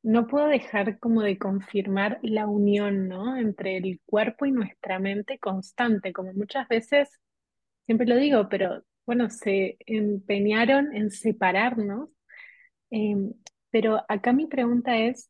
no 0.03 0.27
puedo 0.27 0.47
dejar 0.47 0.99
como 0.99 1.21
de 1.21 1.38
confirmar 1.38 2.19
la 2.21 2.47
unión, 2.47 3.07
¿no? 3.07 3.38
Entre 3.38 3.77
el 3.77 4.01
cuerpo 4.05 4.45
y 4.45 4.51
nuestra 4.51 4.99
mente 4.99 5.39
constante, 5.39 6.13
como 6.13 6.33
muchas 6.33 6.67
veces, 6.67 7.09
siempre 7.85 8.07
lo 8.07 8.15
digo, 8.15 8.49
pero 8.49 8.83
bueno, 9.05 9.29
se 9.29 9.77
empeñaron 9.85 10.95
en 10.95 11.11
separarnos. 11.11 12.09
Em, 12.91 13.33
pero 13.71 14.03
acá 14.07 14.33
mi 14.33 14.47
pregunta 14.47 14.97
es, 14.97 15.29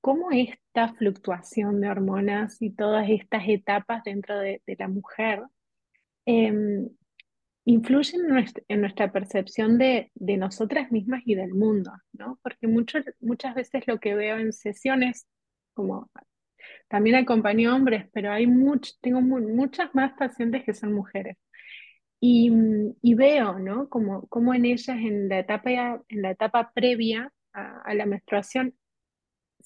¿cómo 0.00 0.30
esta 0.32 0.94
fluctuación 0.94 1.80
de 1.80 1.88
hormonas 1.88 2.60
y 2.60 2.70
todas 2.70 3.08
estas 3.08 3.44
etapas 3.48 4.02
dentro 4.04 4.38
de, 4.38 4.62
de 4.66 4.76
la 4.78 4.88
mujer 4.88 5.42
em, 6.26 6.88
influyen 7.64 8.22
en 8.68 8.80
nuestra, 8.80 9.12
percepción 9.12 9.78
de, 9.78 10.10
de 10.14 10.36
nosotras 10.36 10.90
mismas 10.92 11.22
y 11.26 11.34
del 11.34 11.54
mundo, 11.54 11.92
¿no? 12.12 12.38
Porque 12.42 12.66
mucho- 12.68 12.98
muchas 13.20 13.54
veces 13.54 13.86
lo 13.86 14.00
que 14.00 14.14
veo 14.14 14.36
en 14.38 14.52
sesiones, 14.52 15.26
como 15.74 16.10
también 16.88 17.16
acompaño 17.16 17.74
hombres, 17.74 18.06
pero 18.12 18.32
hay 18.32 18.46
much- 18.46 18.96
tengo 19.00 19.20
mu- 19.20 19.40
muchas 19.48 19.94
más 19.94 20.12
pacientes 20.14 20.64
que 20.64 20.74
son 20.74 20.92
mujeres. 20.92 21.36
Y, 22.20 22.52
y 23.02 23.14
veo, 23.14 23.58
¿no? 23.58 23.88
Como, 23.88 24.26
como 24.28 24.54
en 24.54 24.64
ellas, 24.66 24.88
en 24.98 25.28
la 25.28 25.40
etapa, 25.40 25.70
en 26.08 26.22
la 26.22 26.30
etapa 26.32 26.72
previa 26.74 27.32
a 27.54 27.94
la 27.94 28.06
menstruación, 28.06 28.74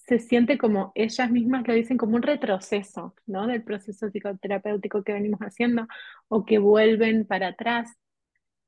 se 0.07 0.19
siente 0.21 0.57
como 0.57 0.93
ellas 0.95 1.31
mismas 1.31 1.67
lo 1.67 1.75
dicen 1.75 1.97
como 1.97 2.17
un 2.17 2.23
retroceso, 2.23 3.15
¿no? 3.27 3.47
Del 3.47 3.65
proceso 3.65 4.09
psicoterapéutico 4.11 5.03
que 5.03 5.13
venimos 5.13 5.41
haciendo 5.41 5.89
o 6.29 6.45
que 6.45 6.59
vuelven 6.59 7.27
para 7.27 7.49
atrás. 7.49 7.91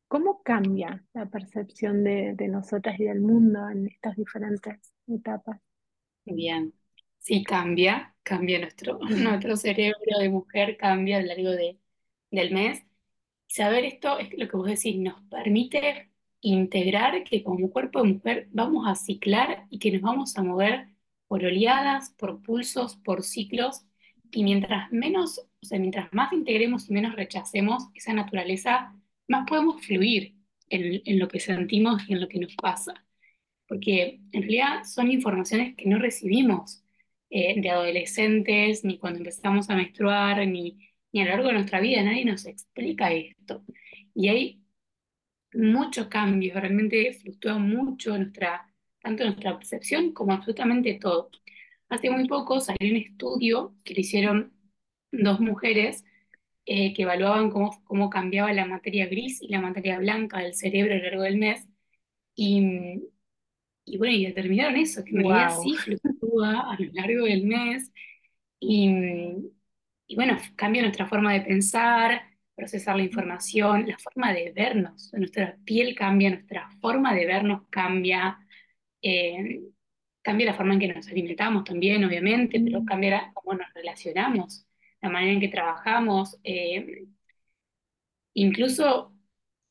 ¿Cómo 0.09 0.42
cambia 0.42 1.04
la 1.12 1.26
percepción 1.26 2.02
de, 2.02 2.35
de 2.35 2.49
nosotras 2.49 2.99
y 2.99 3.04
del 3.04 3.21
mundo 3.21 3.68
en 3.68 3.87
estas 3.87 4.16
diferentes 4.16 4.92
etapas? 5.07 5.61
Bien, 6.25 6.75
sí 7.18 7.45
cambia, 7.45 8.14
cambia 8.23 8.59
nuestro, 8.59 8.99
nuestro 9.09 9.57
cerebro 9.57 10.18
de 10.18 10.28
mujer, 10.30 10.76
cambia 10.76 11.18
a 11.18 11.21
lo 11.21 11.26
largo 11.28 11.50
de, 11.50 11.78
del 12.30 12.52
mes. 12.52 12.83
Saber 13.47 13.85
esto 13.85 14.18
es 14.18 14.30
lo 14.37 14.49
que 14.49 14.57
vos 14.57 14.66
decís, 14.66 14.99
nos 14.99 15.23
permite 15.25 16.11
integrar 16.40 17.23
que 17.25 17.42
como 17.45 17.71
cuerpo 17.71 18.02
de 18.02 18.14
mujer 18.14 18.49
vamos 18.50 18.87
a 18.88 18.95
ciclar 18.97 19.66
y 19.71 19.78
que 19.78 19.92
nos 19.92 20.02
vamos 20.02 20.37
a 20.37 20.42
mover 20.42 20.88
por 21.28 21.44
oleadas, 21.44 22.11
por 22.18 22.42
pulsos, 22.42 22.97
por 22.97 23.23
ciclos, 23.23 23.85
y 24.30 24.44
mientras 24.44 24.90
menos, 24.92 25.38
o 25.62 25.66
sea, 25.66 25.78
mientras 25.78 26.12
más 26.12 26.32
integremos 26.32 26.90
y 26.90 26.94
menos 26.94 27.14
rechacemos 27.16 27.85
esa 27.94 28.12
naturaleza, 28.12 28.94
más 29.28 29.47
podemos 29.49 29.85
fluir 29.87 30.35
en, 30.70 31.02
en 31.04 31.18
lo 31.18 31.28
que 31.28 31.40
sentimos 31.40 32.02
y 32.08 32.14
en 32.14 32.20
lo 32.20 32.28
que 32.28 32.40
nos 32.40 32.54
pasa 32.56 33.04
porque 33.68 34.20
en 34.32 34.42
realidad 34.42 34.85
son 34.85 35.12
informaciones 35.12 35.76
que 35.76 35.88
no 35.88 35.99
recibimos 35.99 36.82
eh, 37.30 37.61
de 37.61 37.70
adolescentes, 37.70 38.85
ni 38.85 38.99
cuando 38.99 39.18
empezamos 39.18 39.68
a 39.70 39.76
menstruar, 39.76 40.47
ni, 40.49 40.78
ni 41.12 41.20
a 41.20 41.25
lo 41.26 41.30
largo 41.32 41.49
de 41.49 41.54
nuestra 41.54 41.80
vida, 41.80 42.02
nadie 42.02 42.25
nos 42.25 42.47
explica 42.47 43.12
esto. 43.12 43.64
Y 44.14 44.28
hay 44.28 44.62
mucho 45.52 46.08
cambio, 46.08 46.54
realmente 46.54 47.12
fluctúa 47.12 47.58
mucho 47.58 48.16
nuestra, 48.16 48.66
tanto 49.02 49.24
nuestra 49.24 49.56
percepción 49.58 50.12
como 50.12 50.32
absolutamente 50.32 50.94
todo. 51.00 51.30
Hace 51.88 52.10
muy 52.10 52.28
poco 52.28 52.60
salió 52.60 52.90
un 52.90 52.96
estudio 52.98 53.74
que 53.84 53.94
lo 53.94 54.00
hicieron 54.00 54.52
dos 55.12 55.40
mujeres 55.40 56.04
eh, 56.66 56.94
que 56.94 57.02
evaluaban 57.02 57.50
cómo, 57.50 57.82
cómo 57.84 58.10
cambiaba 58.10 58.52
la 58.52 58.66
materia 58.66 59.06
gris 59.06 59.42
y 59.42 59.48
la 59.48 59.60
materia 59.60 59.98
blanca 59.98 60.40
del 60.40 60.54
cerebro 60.54 60.94
a 60.94 60.98
lo 60.98 61.04
largo 61.04 61.22
del 61.22 61.38
mes. 61.38 61.66
Y, 62.36 63.02
y 63.84 63.98
bueno, 63.98 64.14
y 64.14 64.26
determinaron 64.26 64.76
eso, 64.76 65.04
que 65.04 65.10
en 65.12 65.18
realidad 65.18 65.50
Wow. 65.50 65.62
sí 65.62 65.78
fluctúa 65.78 66.72
a 66.72 66.76
lo 66.80 66.92
largo 66.92 67.24
del 67.24 67.44
mes 67.46 67.90
y, 68.60 68.90
y 70.06 70.16
bueno, 70.16 70.36
cambia 70.56 70.82
nuestra 70.82 71.06
forma 71.06 71.32
de 71.34 71.42
pensar, 71.42 72.22
procesar 72.54 72.96
la 72.96 73.04
información, 73.04 73.86
la 73.88 73.98
forma 73.98 74.32
de 74.32 74.52
vernos, 74.52 75.12
nuestra 75.14 75.56
piel 75.64 75.94
cambia, 75.94 76.30
nuestra 76.30 76.70
forma 76.80 77.14
de 77.14 77.26
vernos 77.26 77.62
cambia, 77.70 78.38
eh, 79.02 79.62
cambia 80.22 80.46
la 80.46 80.54
forma 80.54 80.74
en 80.74 80.80
que 80.80 80.88
nos 80.94 81.08
alimentamos 81.08 81.64
también, 81.64 82.04
obviamente, 82.04 82.60
pero 82.60 82.84
cambia 82.84 83.10
la- 83.10 83.32
cómo 83.34 83.54
nos 83.58 83.72
relacionamos, 83.74 84.66
la 85.00 85.10
manera 85.10 85.32
en 85.34 85.40
que 85.40 85.48
trabajamos, 85.48 86.38
eh, 86.44 87.06
incluso 88.34 89.12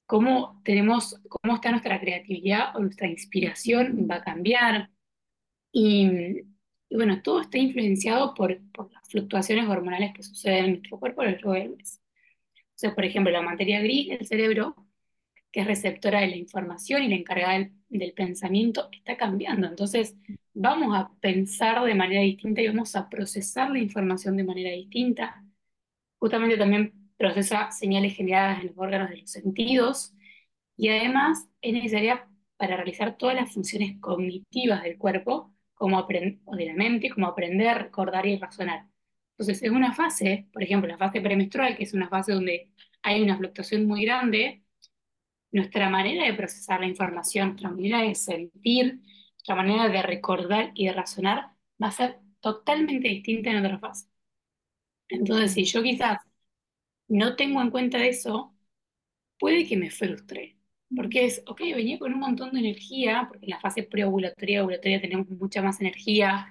cómo 0.06 0.62
tenemos, 0.66 1.22
cómo 1.30 1.56
está 1.56 1.72
nuestra 1.72 2.00
creatividad 2.00 2.76
o 2.76 2.82
nuestra 2.82 3.08
inspiración 3.10 4.08
va 4.10 4.18
a 4.18 4.24
cambiar. 4.24 4.92
Y, 5.72 6.08
y 6.90 6.96
bueno, 6.96 7.22
todo 7.24 7.42
está 7.42 7.60
influenciado 7.60 8.36
por, 8.36 8.60
por 8.74 8.92
las 8.94 9.10
fluctuaciones 9.10 9.70
hormonales 9.70 10.14
que 10.16 10.24
suceden 10.24 10.66
en 10.66 10.72
nuestro 10.74 11.00
cuerpo 11.00 11.22
a 11.22 11.26
lo 11.28 11.32
largo 11.32 11.54
del 11.54 11.78
mes. 11.78 12.02
O 12.56 12.80
sea, 12.80 12.96
por 12.96 13.06
ejemplo, 13.06 13.32
la 13.34 13.44
materia 13.44 13.82
gris 13.82 14.10
del 14.10 14.28
cerebro, 14.28 14.76
que 15.58 15.62
es 15.62 15.68
receptora 15.68 16.22
de 16.22 16.28
la 16.28 16.36
información 16.36 17.02
y 17.02 17.10
la 17.10 17.16
encargada 17.16 17.68
del, 17.90 18.14
pensamiento, 18.14 18.90
está 18.92 19.18
cambiando. 19.18 19.66
Entonces, 19.66 20.16
vamos 20.54 20.96
a 20.96 21.12
pensar 21.20 21.84
de 21.84 21.96
manera 21.96 22.22
distinta 22.22 22.62
y 22.62 22.68
vamos 22.68 22.96
a 22.96 23.10
procesar 23.10 23.72
la 23.72 23.80
información 23.80 24.38
de 24.38 24.44
manera 24.44 24.70
distinta. 24.70 25.44
Justamente 26.20 26.58
también 26.58 26.94
procesa 27.18 27.72
señales 27.72 28.16
generadas 28.16 28.62
en 28.62 28.68
los 28.68 28.78
órganos 28.78 29.10
de 29.10 29.18
los 29.18 29.32
sentidos 29.32 30.14
y 30.76 30.90
además 30.90 31.50
es 31.62 31.74
necesaria 31.74 32.28
para 32.58 32.76
realizar 32.76 33.18
todas 33.18 33.36
las 33.36 33.52
funciones 33.52 34.00
cognitivas 34.00 34.84
del 34.84 35.00
cuerpo 35.00 35.56
como 35.74 35.98
o 36.00 36.56
de 36.56 36.66
la 36.68 36.74
mente, 36.76 37.10
como 37.10 37.26
aprender, 37.26 37.80
recordar 37.80 38.28
y 38.28 38.38
razonar. 38.38 38.86
Entonces, 39.32 39.64
es 39.64 39.72
una 39.72 39.94
fase, 39.94 40.48
por 40.54 40.62
ejemplo, 40.62 40.88
la 40.88 41.00
fase 41.00 41.20
premenstrual, 41.20 41.76
que 41.78 41.84
es 41.84 41.96
una 41.96 42.10
fase 42.10 42.34
donde 42.34 42.72
hay 43.02 43.24
una 43.24 43.38
fluctuación 43.38 43.88
muy 43.88 44.06
grande, 44.06 44.64
nuestra 45.52 45.90
manera 45.90 46.26
de 46.26 46.34
procesar 46.34 46.80
la 46.82 46.88
información, 46.88 47.50
nuestra 47.50 47.70
manera 47.72 48.02
de 48.02 48.16
sentir, 48.16 49.02
nuestra 49.36 49.56
manera 49.56 49.90
de 49.90 50.02
recordar 50.02 50.72
y 50.76 50.88
de 50.88 50.94
razonar 50.94 51.52
va 51.82 51.88
a 51.88 51.92
ser 51.92 52.20
totalmente 52.40 53.08
distinta 53.08 53.52
en 53.52 53.66
otra 53.66 53.80
fase. 53.80 54.08
Entonces, 55.10 55.54
si 55.54 55.66
yo 55.66 55.84
quizás 55.84 56.20
no 57.08 57.36
tengo 57.36 57.62
en 57.62 57.72
cuenta 57.72 58.06
eso, 58.06 58.56
puede 59.40 59.68
que 59.68 59.78
me 59.78 59.92
frustre, 59.92 60.58
porque 60.96 61.26
es, 61.26 61.44
ok, 61.48 61.60
venía 61.76 62.00
con 62.00 62.14
un 62.14 62.20
montón 62.20 62.52
de 62.54 62.60
energía, 62.60 63.26
porque 63.30 63.46
en 63.46 63.52
la 63.52 63.60
fase 63.60 63.84
preovulatoria, 63.84 64.64
ovulatoria 64.64 65.02
tenemos 65.02 65.30
mucha 65.30 65.62
más 65.62 65.82
energía, 65.82 66.48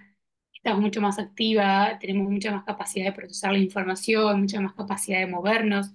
estamos 0.55 0.81
mucho 0.83 1.01
más 1.01 1.19
activa, 1.19 1.99
tenemos 2.01 2.31
mucha 2.31 2.53
más 2.53 2.65
capacidad 2.65 3.07
de 3.07 3.13
procesar 3.13 3.53
la 3.53 3.59
información, 3.59 4.41
mucha 4.41 4.61
más 4.61 4.75
capacidad 4.75 5.21
de 5.21 5.27
movernos. 5.27 5.89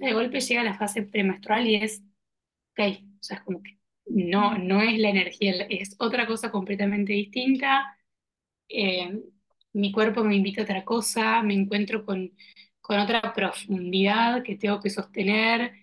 O 0.00 0.04
de 0.06 0.12
golpe 0.12 0.40
llega 0.40 0.62
la 0.62 0.74
fase 0.78 1.02
premenstrual 1.02 1.66
y 1.66 1.76
es, 1.76 2.02
ok, 2.76 2.98
o 3.20 3.22
sea, 3.22 3.38
es 3.38 3.42
como 3.44 3.62
que 3.62 3.78
no, 4.06 4.56
no 4.58 4.82
es 4.82 4.98
la 4.98 5.10
energía, 5.10 5.52
es 5.70 5.96
otra 5.98 6.26
cosa 6.26 6.50
completamente 6.50 7.12
distinta. 7.12 7.98
Eh, 8.68 9.22
mi 9.74 9.92
cuerpo 9.92 10.24
me 10.24 10.36
invita 10.36 10.62
a 10.62 10.64
otra 10.64 10.84
cosa, 10.84 11.42
me 11.42 11.54
encuentro 11.54 12.04
con, 12.06 12.32
con 12.82 12.98
otra 13.00 13.34
profundidad 13.34 14.42
que 14.44 14.56
tengo 14.56 14.80
que 14.80 14.90
sostener. 14.90 15.74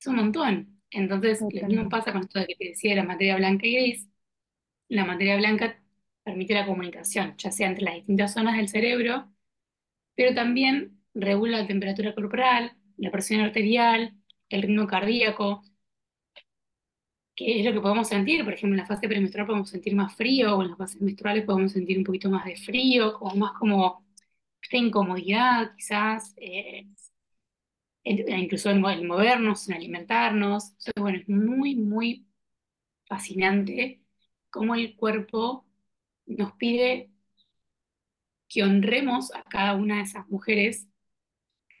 Es 0.00 0.06
un 0.06 0.16
montón. 0.16 0.80
Entonces, 0.90 1.40
lo 1.42 1.68
mismo 1.68 1.88
pasa 1.88 2.12
con 2.12 2.22
esto 2.22 2.38
de 2.40 2.46
que 2.48 2.56
te 2.56 2.64
decía 2.70 2.90
de 2.92 2.96
la 2.98 3.04
materia 3.04 3.36
blanca 3.36 3.66
y 3.66 3.74
gris. 3.74 4.08
La 4.88 5.04
materia 5.04 5.36
blanca 5.36 5.80
permite 6.24 6.54
la 6.54 6.66
comunicación, 6.66 7.34
ya 7.38 7.52
sea 7.52 7.68
entre 7.68 7.84
las 7.84 7.94
distintas 7.96 8.34
zonas 8.34 8.56
del 8.56 8.68
cerebro, 8.68 9.30
pero 10.14 10.34
también 10.34 11.00
regula 11.14 11.58
la 11.60 11.66
temperatura 11.66 12.14
corporal, 12.14 12.76
la 12.96 13.10
presión 13.10 13.40
arterial, 13.40 14.14
el 14.48 14.62
ritmo 14.62 14.86
cardíaco, 14.86 15.62
que 17.36 17.60
es 17.60 17.66
lo 17.66 17.72
que 17.74 17.80
podemos 17.82 18.08
sentir. 18.08 18.44
Por 18.44 18.54
ejemplo, 18.54 18.74
en 18.76 18.80
la 18.82 18.86
fase 18.86 19.08
premenstrual 19.08 19.46
podemos 19.48 19.70
sentir 19.70 19.94
más 19.96 20.14
frío, 20.16 20.56
o 20.58 20.62
en 20.62 20.70
las 20.70 20.78
fases 20.78 21.02
menstruales 21.02 21.44
podemos 21.46 21.72
sentir 21.72 21.98
un 21.98 22.04
poquito 22.04 22.30
más 22.30 22.44
de 22.46 22.56
frío, 22.56 23.14
como 23.14 23.36
más 23.36 23.52
como 23.58 24.04
esta 24.62 24.76
incomodidad, 24.78 25.74
quizás, 25.76 26.34
eh, 26.38 26.86
en- 28.04 28.38
incluso 28.40 28.74
mo- 28.74 28.90
en 28.90 29.06
movernos, 29.06 29.68
en 29.68 29.74
alimentarnos. 29.76 30.70
Entonces, 30.70 30.92
bueno, 31.00 31.18
es 31.18 31.28
muy, 31.28 31.74
muy 31.76 32.26
fascinante 33.06 34.02
cómo 34.50 34.74
el 34.74 34.96
cuerpo 34.96 35.66
nos 36.26 36.52
pide 36.54 37.10
que 38.48 38.62
honremos 38.64 39.32
a 39.34 39.42
cada 39.44 39.74
una 39.76 39.96
de 39.96 40.02
esas 40.02 40.28
mujeres 40.28 40.88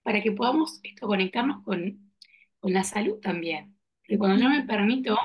para 0.04 0.22
que 0.22 0.32
podamos 0.32 0.80
esto, 0.84 1.06
conectarnos 1.08 1.64
con, 1.64 2.12
con 2.60 2.74
la 2.74 2.84
salud 2.84 3.20
también. 3.20 3.75
Porque 4.06 4.18
cuando 4.18 4.42
yo 4.42 4.48
me 4.50 4.64
permito, 4.64 5.16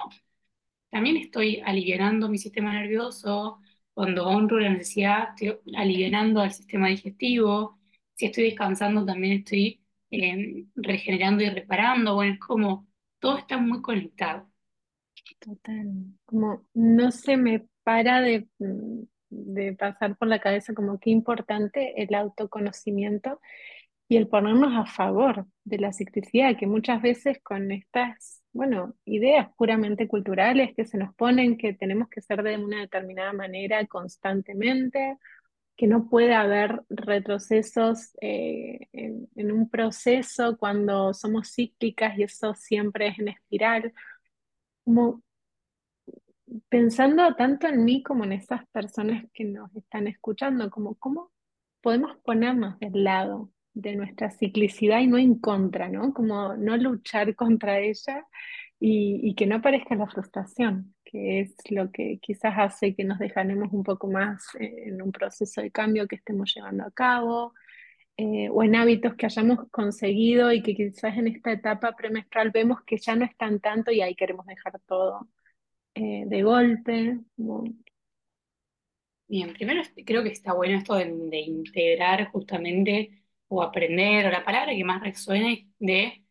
también 0.90 1.18
estoy 1.18 1.62
alivianando 1.66 2.30
mi 2.30 2.38
sistema 2.38 2.74
nervioso, 2.74 3.62
cuando 3.94 4.26
honro 4.28 4.60
la 4.60 4.70
necesidad, 4.70 5.30
estoy 5.36 5.60
alivianando 5.76 6.42
al 6.42 6.52
sistema 6.54 6.88
digestivo, 6.90 7.80
si 8.16 8.26
estoy 8.28 8.46
descansando 8.46 9.06
también 9.06 9.40
estoy 9.40 9.82
eh, 10.12 10.66
regenerando 10.76 11.44
y 11.44 11.50
reparando, 11.50 12.16
bueno, 12.16 12.34
es 12.34 12.40
como 12.40 12.88
todo 13.20 13.38
está 13.38 13.58
muy 13.58 13.82
conectado. 13.82 14.50
Total, 15.40 15.88
como 16.26 16.66
no 16.74 17.12
se 17.12 17.36
me 17.38 17.66
para 17.84 18.22
de, 18.22 18.48
de 19.30 19.74
pasar 19.74 20.18
por 20.18 20.28
la 20.28 20.40
cabeza 20.40 20.74
como 20.74 21.00
qué 21.00 21.10
importante 21.10 22.02
el 22.02 22.14
autoconocimiento 22.14 23.40
y 24.10 24.18
el 24.18 24.28
ponernos 24.28 24.74
a 24.76 24.86
favor 24.86 25.48
de 25.64 25.80
la 25.80 25.94
ciclicidad, 25.94 26.58
que 26.58 26.68
muchas 26.68 27.02
veces 27.02 27.40
con 27.44 27.72
estas, 27.72 28.41
bueno, 28.54 28.96
ideas 29.06 29.50
puramente 29.56 30.08
culturales 30.08 30.76
que 30.76 30.86
se 30.86 30.98
nos 30.98 31.14
ponen 31.16 31.58
que 31.58 31.74
tenemos 31.74 32.10
que 32.10 32.22
ser 32.22 32.44
de 32.44 32.58
una 32.58 32.82
determinada 32.82 33.34
manera 33.34 33.86
constantemente, 33.88 35.18
que 35.78 35.88
no 35.88 36.10
puede 36.10 36.36
haber 36.36 36.84
retrocesos 36.90 38.12
eh, 38.22 38.88
en, 38.94 39.52
un 39.52 39.70
proceso 39.70 40.58
cuando 40.58 41.14
somos 41.14 41.54
cíclicas 41.54 42.18
y 42.18 42.24
eso 42.24 42.54
siempre 42.56 43.08
es 43.08 43.20
en 43.20 43.30
espiral. 43.30 43.94
Como 44.84 45.24
pensando 46.70 47.34
tanto 47.36 47.68
en 47.68 47.84
mí 47.86 48.04
como 48.04 48.26
en 48.26 48.34
esas 48.34 48.68
personas 48.68 49.26
que 49.34 49.46
nos 49.46 49.74
están 49.76 50.08
escuchando, 50.08 50.70
como 50.70 50.96
cómo 50.96 51.32
podemos 51.82 52.18
ponernos 52.24 52.78
del 52.80 53.04
lado 53.04 53.50
de 53.74 53.96
nuestra 53.96 54.32
ciclicidad 54.32 55.00
y 55.00 55.08
no 55.08 55.18
en 55.18 55.40
contra, 55.40 55.90
¿no? 55.90 56.14
Como 56.14 56.56
no 56.58 56.78
luchar 56.78 57.36
contra 57.38 57.80
ella 57.80 58.26
y, 58.80 59.20
y 59.24 59.36
que 59.36 59.48
no 59.48 59.58
aparezca 59.58 59.96
la 59.96 60.08
frustración, 60.08 60.96
que 61.06 61.42
es 61.42 61.56
lo 61.70 61.92
que 61.92 62.20
quizás 62.22 62.54
hace 62.58 62.96
que 62.96 63.04
nos 63.06 63.20
dejanemos 63.20 63.72
un 63.74 63.84
poco 63.84 64.08
más 64.10 64.44
eh, 64.60 64.86
en 64.88 65.02
un 65.02 65.12
proceso 65.12 65.62
de 65.62 65.72
cambio 65.72 66.08
que 66.08 66.16
estemos 66.18 66.54
llevando 66.56 66.84
a 66.86 66.92
cabo. 66.92 67.54
eh, 68.18 68.50
o 68.52 68.64
en 68.64 68.76
hábitos 68.76 69.16
que 69.16 69.26
hayamos 69.28 69.70
conseguido 69.72 70.52
y 70.54 70.62
que 70.64 70.76
quizás 70.76 71.18
en 71.18 71.28
esta 71.28 71.52
etapa 71.54 71.96
premenstrual 71.96 72.52
vemos 72.52 72.80
que 72.86 72.98
ya 72.98 73.16
no 73.16 73.26
están 73.26 73.60
tanto 73.60 73.92
y 73.92 74.02
ahí 74.02 74.16
queremos 74.16 74.46
dejar 74.46 74.80
todo 74.88 75.28
eh, 75.96 76.26
de 76.28 76.44
golpe. 76.44 77.20
como- 77.38 77.66
Bien, 79.28 79.54
primero 79.54 79.82
creo 80.06 80.24
que 80.24 80.30
está 80.30 80.54
bueno 80.54 80.78
esto 80.78 80.96
de, 80.96 81.06
de 81.06 81.38
integrar 81.40 82.30
justamente 82.32 83.21
o 83.52 83.62
aprender, 83.64 84.26
o 84.28 84.32
la 84.32 84.46
palabra 84.46 84.74
que 84.76 84.84
más 84.86 85.02
resuene 85.04 85.70
de 85.80 86.26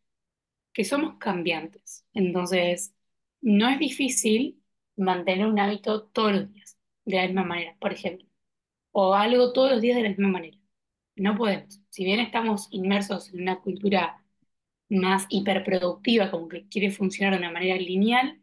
que 0.73 0.85
somos 0.85 1.17
cambiantes. 1.19 2.07
Entonces, 2.15 2.95
no 3.41 3.69
es 3.69 3.79
difícil 3.79 4.63
mantener 4.97 5.47
un 5.47 5.59
hábito 5.59 6.05
todos 6.09 6.33
los 6.33 6.53
días 6.53 6.79
de 7.05 7.17
la 7.17 7.27
misma 7.27 7.45
manera, 7.45 7.77
por 7.81 7.93
ejemplo, 7.93 8.27
o 8.93 9.15
algo 9.15 9.53
todos 9.55 9.73
los 9.73 9.81
días 9.83 9.97
de 9.97 10.05
la 10.05 10.11
misma 10.11 10.29
manera. 10.29 10.59
No 11.17 11.37
podemos. 11.37 11.81
Si 11.91 12.05
bien 12.05 12.21
estamos 12.21 12.69
inmersos 12.73 13.33
en 13.35 13.43
una 13.43 13.61
cultura 13.61 14.25
más 14.91 15.27
hiperproductiva, 15.31 16.31
como 16.31 16.49
que 16.49 16.69
quiere 16.69 16.91
funcionar 16.91 17.35
de 17.35 17.41
una 17.41 17.53
manera 17.53 17.77
lineal, 17.79 18.43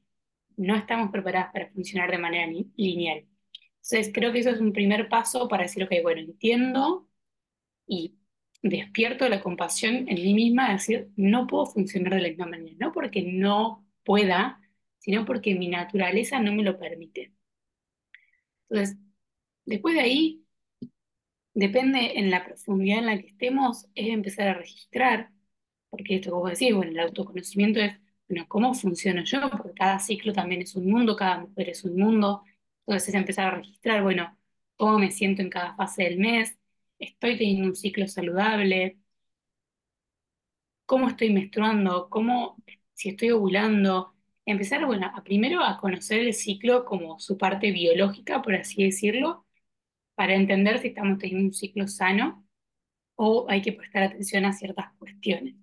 no 0.57 0.75
estamos 0.75 1.11
preparadas 1.11 1.51
para 1.53 1.69
funcionar 1.71 2.11
de 2.11 2.17
manera 2.19 2.47
li- 2.47 2.71
lineal. 2.77 3.25
Entonces, 3.77 4.11
creo 4.13 4.31
que 4.33 4.39
eso 4.39 4.51
es 4.51 4.61
un 4.61 4.73
primer 4.73 5.09
paso 5.09 5.47
para 5.47 5.63
decir, 5.63 5.83
ok, 5.85 5.91
bueno, 6.03 6.21
entiendo 6.21 7.09
y 7.87 8.16
despierto 8.69 9.27
la 9.29 9.41
compasión 9.41 10.07
en 10.09 10.15
mí 10.15 10.33
misma 10.33 10.67
de 10.67 10.73
decir, 10.73 11.09
no 11.15 11.47
puedo 11.47 11.65
funcionar 11.67 12.13
de 12.15 12.21
la 12.21 12.29
misma 12.29 12.47
manera, 12.47 12.75
no 12.79 12.91
porque 12.93 13.21
no 13.23 13.85
pueda, 14.03 14.61
sino 14.99 15.25
porque 15.25 15.55
mi 15.55 15.67
naturaleza 15.69 16.39
no 16.39 16.53
me 16.53 16.63
lo 16.63 16.79
permite. 16.79 17.33
Entonces, 18.69 18.97
después 19.65 19.95
de 19.95 20.01
ahí, 20.01 20.45
depende 21.53 22.19
en 22.19 22.29
la 22.31 22.45
profundidad 22.45 22.99
en 22.99 23.05
la 23.07 23.19
que 23.19 23.27
estemos, 23.27 23.87
es 23.95 24.09
empezar 24.09 24.47
a 24.49 24.53
registrar, 24.55 25.31
porque 25.89 26.15
esto 26.15 26.31
como 26.31 26.49
decís, 26.49 26.73
bueno, 26.75 26.91
el 26.91 26.99
autoconocimiento 26.99 27.79
es, 27.79 27.93
bueno, 28.29 28.45
¿cómo 28.47 28.73
funciono 28.73 29.23
yo? 29.23 29.49
Porque 29.49 29.73
cada 29.73 29.99
ciclo 29.99 30.33
también 30.33 30.61
es 30.61 30.75
un 30.75 30.89
mundo, 30.89 31.15
cada 31.15 31.39
mujer 31.39 31.69
es 31.69 31.83
un 31.83 31.95
mundo, 31.97 32.43
entonces 32.85 33.09
es 33.09 33.15
empezar 33.15 33.47
a 33.47 33.57
registrar, 33.57 34.03
bueno, 34.03 34.37
cómo 34.75 34.99
me 34.99 35.11
siento 35.11 35.41
en 35.41 35.49
cada 35.49 35.75
fase 35.75 36.03
del 36.03 36.19
mes, 36.19 36.57
estoy 36.99 37.37
teniendo 37.37 37.67
un 37.69 37.75
ciclo 37.75 38.07
saludable, 38.07 38.97
cómo 40.85 41.07
estoy 41.09 41.31
menstruando, 41.33 42.09
cómo, 42.09 42.57
si 42.93 43.09
estoy 43.09 43.31
ovulando, 43.31 44.13
empezar, 44.45 44.85
bueno, 44.85 45.11
a 45.13 45.23
primero 45.23 45.63
a 45.63 45.77
conocer 45.77 46.19
el 46.21 46.33
ciclo 46.33 46.85
como 46.85 47.19
su 47.19 47.37
parte 47.37 47.71
biológica, 47.71 48.41
por 48.41 48.55
así 48.55 48.83
decirlo, 48.83 49.45
para 50.15 50.35
entender 50.35 50.79
si 50.79 50.89
estamos 50.89 51.19
teniendo 51.19 51.47
un 51.47 51.53
ciclo 51.53 51.87
sano 51.87 52.45
o 53.15 53.47
hay 53.49 53.61
que 53.61 53.73
prestar 53.73 54.03
atención 54.03 54.45
a 54.45 54.53
ciertas 54.53 54.93
cuestiones, 54.99 55.55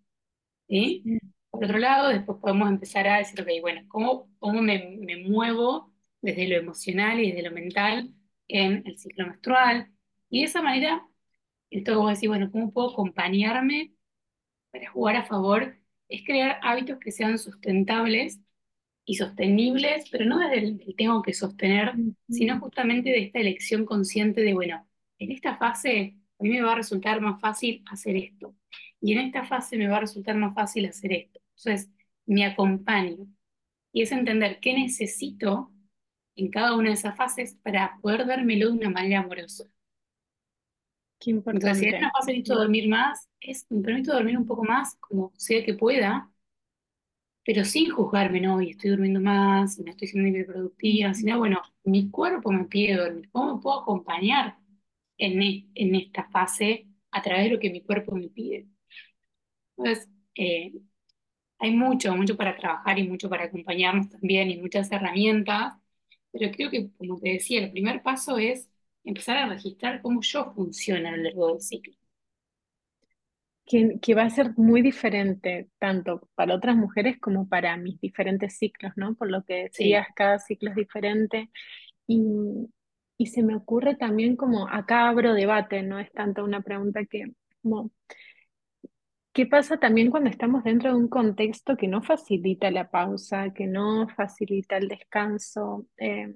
¿sí? 0.69 1.05
Por 1.51 1.65
otro 1.65 1.79
lado, 1.79 2.09
después 2.11 2.39
podemos 2.41 2.69
empezar 2.71 3.09
a 3.09 3.19
decir, 3.19 3.41
ok, 3.43 3.49
bueno, 3.63 3.83
¿cómo, 3.89 4.31
cómo 4.41 4.63
me, 4.63 4.99
me 5.01 5.17
muevo 5.19 5.93
desde 6.23 6.49
lo 6.49 6.57
emocional 6.57 7.21
y 7.21 7.33
desde 7.33 7.49
lo 7.49 7.55
mental 7.55 8.15
en 8.49 8.83
el 8.87 8.99
ciclo 8.99 9.27
menstrual? 9.29 9.93
Y 10.31 10.41
de 10.41 10.47
esa 10.47 10.63
manera, 10.63 11.07
esto 11.71 11.99
vos 11.99 12.15
decís, 12.15 12.29
bueno, 12.29 12.51
¿cómo 12.51 12.73
puedo 12.73 12.91
acompañarme 12.93 13.95
para 14.73 14.91
jugar 14.91 15.17
a 15.17 15.25
favor? 15.27 15.79
Es 16.09 16.25
crear 16.25 16.59
hábitos 16.63 16.99
que 17.01 17.13
sean 17.13 17.39
sustentables 17.39 18.41
y 19.05 19.17
sostenibles, 19.17 20.09
pero 20.11 20.25
no 20.27 20.39
desde 20.39 20.59
el, 20.59 20.83
el 20.87 20.97
tengo 20.97 21.23
que 21.23 21.35
sostener, 21.35 22.01
sino 22.29 22.59
justamente 22.61 23.11
de 23.11 23.25
esta 23.25 23.41
elección 23.41 23.85
consciente 23.87 24.43
de, 24.43 24.55
bueno, 24.55 24.87
en 25.19 25.33
esta 25.33 25.57
fase 25.57 26.17
a 26.41 26.43
mí 26.43 26.51
me 26.51 26.63
va 26.63 26.73
a 26.73 26.77
resultar 26.77 27.21
más 27.21 27.41
fácil 27.41 27.83
hacer 27.91 28.17
esto, 28.17 28.55
y 29.01 29.13
en 29.13 29.19
esta 29.21 29.45
fase 29.45 29.77
me 29.77 29.89
va 29.89 29.99
a 29.99 30.01
resultar 30.01 30.37
más 30.37 30.55
fácil 30.55 30.87
hacer 30.87 31.13
esto. 31.13 31.41
Entonces, 31.57 31.91
me 32.27 32.45
acompaño. 32.45 33.27
Y 33.93 34.03
es 34.03 34.13
entender 34.13 34.61
qué 34.61 34.75
necesito 34.75 35.73
en 36.37 36.51
cada 36.51 36.75
una 36.77 36.89
de 36.91 36.95
esas 36.97 37.17
fases 37.17 37.57
para 37.63 37.99
poder 38.03 38.27
dármelo 38.27 38.69
de 38.69 38.79
una 38.79 38.91
manera 38.91 39.21
amorosa. 39.21 39.65
Qué 41.19 41.31
Entonces, 41.51 41.79
si 41.79 41.87
importante. 41.87 41.99
fase 42.13 42.33
necesito 42.33 42.57
Mm, 42.57 42.59
dormir 42.59 42.89
más, 42.89 43.29
es, 43.41 43.67
me 43.71 43.83
permito 43.83 44.13
dormir 44.13 44.37
un 44.39 44.47
poco 44.47 44.65
más, 44.65 44.97
como 45.01 45.33
sea 45.37 45.65
que 45.65 45.75
pueda, 45.75 46.31
pero 47.45 47.65
sin 47.65 47.91
juzgarme, 47.91 48.41
¿no? 48.41 48.61
Y 48.63 48.71
estoy 48.71 48.91
durmiendo 48.91 49.21
más, 49.21 49.79
y 49.79 49.83
no 49.85 49.91
estoy 49.91 50.09
siendo 50.09 50.29
hiperproductiva, 50.29 51.13
sino, 51.15 51.39
bueno, 51.39 51.61
mi 51.85 52.11
cuerpo 52.11 52.51
me 52.53 52.65
pide 52.65 52.97
dormir. 52.97 53.29
¿Cómo 53.33 53.57
me 53.57 53.63
puedo 53.63 53.81
acompañar 53.83 54.57
en, 55.19 55.43
e- 55.43 55.69
en 55.75 55.95
esta 55.95 56.25
fase 56.31 56.87
a 57.11 57.23
través 57.23 57.45
de 57.45 57.51
lo 57.51 57.61
que 57.61 57.71
mi 57.71 57.83
cuerpo 57.83 58.15
me 58.17 58.29
pide? 58.29 58.67
Entonces, 59.77 60.09
eh, 60.37 60.73
hay 61.61 61.73
mucho, 61.77 62.15
mucho 62.17 62.37
para 62.37 62.57
trabajar 62.57 62.99
y 62.99 63.09
mucho 63.09 63.31
para 63.31 63.45
acompañarnos 63.47 64.11
también 64.11 64.51
y 64.51 64.59
muchas 64.61 64.91
herramientas, 64.93 65.75
pero 66.33 66.53
creo 66.53 66.71
que, 66.71 66.91
como 66.99 67.19
te 67.21 67.31
decía, 67.35 67.61
el 67.65 67.73
primer 67.73 68.03
paso 68.03 68.39
es 68.39 68.71
empezar 69.05 69.37
a 69.39 69.49
registrar 69.49 70.03
cómo 70.03 70.21
yo 70.23 70.53
funciono 70.55 71.09
a 71.09 71.13
lo 71.17 71.23
largo 71.25 71.49
del 71.53 71.61
ciclo. 71.63 71.95
Que, 73.67 73.99
que 74.01 74.15
va 74.15 74.25
a 74.25 74.31
ser 74.31 74.53
muy 74.59 74.83
diferente 74.83 75.71
tanto 75.79 76.29
para 76.35 76.55
otras 76.55 76.77
mujeres 76.77 77.19
como 77.19 77.49
para 77.49 77.77
mis 77.79 77.99
diferentes 78.01 78.59
ciclos, 78.59 78.93
¿no? 78.97 79.15
Por 79.15 79.31
lo 79.31 79.43
que 79.45 79.55
Sí, 79.71 79.85
decías, 79.85 80.07
cada 80.15 80.39
ciclo 80.39 80.69
es 80.71 80.77
diferente. 80.77 81.51
Y, 82.07 82.21
y 83.19 83.27
se 83.29 83.43
me 83.43 83.57
ocurre 83.57 83.97
también 83.97 84.37
como, 84.37 84.69
acá 84.69 85.09
abro 85.09 85.35
debate, 85.35 85.83
no 85.83 85.99
es 86.01 86.13
tanto 86.13 86.45
una 86.45 86.63
pregunta 86.63 87.05
que, 87.07 87.27
como, 87.63 87.91
¿qué 89.35 89.45
pasa 89.47 89.77
también 89.79 90.11
cuando 90.11 90.31
estamos 90.31 90.65
dentro 90.65 90.91
de 90.91 90.97
un 90.97 91.09
contexto 91.09 91.77
que 91.77 91.89
no 91.89 92.03
facilita 92.03 92.71
la 92.71 92.91
pausa, 92.91 93.53
que 93.53 93.67
no 93.67 94.09
facilita 94.09 94.77
el 94.79 94.89
descanso? 94.89 95.87
Eh, 95.99 96.35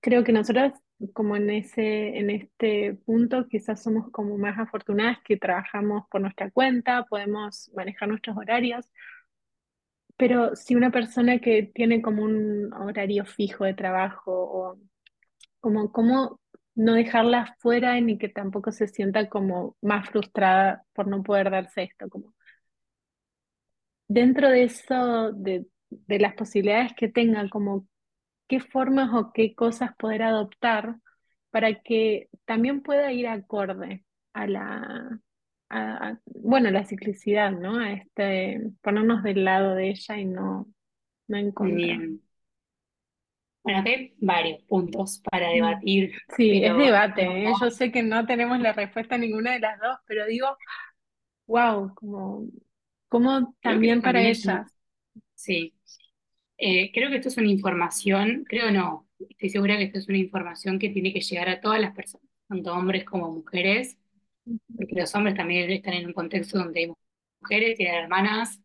creo 0.00 0.24
que 0.24 0.32
nosotras, 0.32 0.74
como 1.12 1.36
en 1.36 1.50
ese, 1.50 2.18
en 2.18 2.30
este 2.30 2.94
punto, 3.04 3.46
quizás 3.48 3.82
somos 3.82 4.10
como 4.10 4.38
más 4.38 4.58
afortunadas 4.58 5.18
que 5.24 5.36
trabajamos 5.36 6.04
por 6.10 6.20
nuestra 6.20 6.50
cuenta, 6.50 7.04
podemos 7.04 7.70
manejar 7.74 8.08
nuestros 8.08 8.36
horarios, 8.36 8.88
pero 10.16 10.54
si 10.56 10.74
una 10.76 10.90
persona 10.90 11.38
que 11.40 11.62
tiene 11.74 12.00
como 12.02 12.22
un 12.22 12.72
horario 12.74 13.24
fijo 13.26 13.64
de 13.64 13.74
trabajo 13.74 14.32
o 14.32 14.78
como 15.60 15.92
cómo 15.92 16.40
no 16.74 16.94
dejarla 16.94 17.56
fuera 17.60 18.00
ni 18.00 18.18
que 18.18 18.28
tampoco 18.28 18.72
se 18.72 18.88
sienta 18.88 19.28
como 19.28 19.76
más 19.82 20.08
frustrada 20.10 20.84
por 20.94 21.08
no 21.08 21.22
poder 21.22 21.50
darse 21.50 21.84
esto, 21.84 22.08
como 22.08 22.34
dentro 24.08 24.48
de 24.50 24.64
eso, 24.64 25.32
de, 25.32 25.66
de 25.90 26.18
las 26.18 26.34
posibilidades 26.34 26.92
que 26.96 27.08
tenga, 27.08 27.48
como 27.48 27.86
qué 28.48 28.60
formas 28.60 29.10
o 29.14 29.32
qué 29.32 29.54
cosas 29.54 29.94
poder 29.96 30.22
adoptar 30.22 30.96
para 31.50 31.82
que 31.82 32.28
también 32.44 32.82
pueda 32.82 33.12
ir 33.12 33.28
acorde 33.28 34.04
a 34.32 34.46
la, 34.46 35.20
a- 35.68 36.08
a- 36.10 36.20
bueno, 36.26 36.68
a 36.68 36.72
la 36.72 36.84
ciclicidad, 36.84 37.52
¿no? 37.52 37.78
A 37.78 37.92
este, 37.92 38.60
ponernos 38.82 39.22
del 39.22 39.44
lado 39.44 39.74
de 39.74 39.90
ella 39.90 40.18
y 40.18 40.24
no, 40.26 40.66
no 41.28 41.36
en 41.38 41.52
contra. 41.52 41.96
bien. 41.96 42.22
Bueno, 43.62 43.80
acá 43.80 43.90
hay 43.90 44.14
varios 44.18 44.62
puntos 44.64 45.20
para 45.30 45.48
Mm. 45.50 45.50
debatir, 45.50 46.12
Sí, 46.36 46.64
es 46.64 46.76
debate, 46.76 47.22
¿eh? 47.50 47.54
Yo 47.60 47.70
sé 47.70 47.92
que 47.92 48.02
no 48.02 48.26
tenemos 48.26 48.58
la 48.60 48.72
respuesta 48.72 49.14
a 49.14 49.18
ninguna 49.18 49.52
de 49.52 49.60
las 49.60 49.78
dos, 49.80 49.98
pero 50.06 50.26
digo, 50.26 50.46
wow, 51.46 51.94
como, 51.96 52.46
como 53.08 53.54
también 53.62 54.02
para 54.02 54.22
ellas. 54.22 54.72
sí, 55.34 55.74
Eh, 56.56 56.92
creo 56.92 57.10
que 57.10 57.16
esto 57.16 57.28
es 57.28 57.36
una 57.36 57.50
información, 57.50 58.44
creo 58.48 58.70
no, 58.70 59.08
estoy 59.28 59.50
segura 59.50 59.76
que 59.76 59.84
esto 59.84 59.98
es 59.98 60.08
una 60.08 60.18
información 60.18 60.78
que 60.78 60.88
tiene 60.90 61.12
que 61.12 61.20
llegar 61.20 61.48
a 61.48 61.60
todas 61.60 61.80
las 61.80 61.94
personas, 61.94 62.26
tanto 62.48 62.72
hombres 62.72 63.04
como 63.04 63.30
mujeres, 63.32 63.98
porque 64.76 64.94
los 64.94 65.14
hombres 65.14 65.34
también 65.36 65.70
están 65.70 65.94
en 65.94 66.06
un 66.06 66.12
contexto 66.12 66.58
donde 66.58 66.80
hay 66.80 66.92
mujeres, 67.40 67.76
tienen 67.76 67.96
hermanas, 67.96 68.60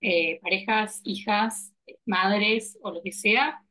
eh, 0.00 0.40
parejas, 0.42 1.00
hijas, 1.04 1.72
madres 2.06 2.78
o 2.82 2.92
lo 2.92 3.02
que 3.02 3.12
sea, 3.12 3.64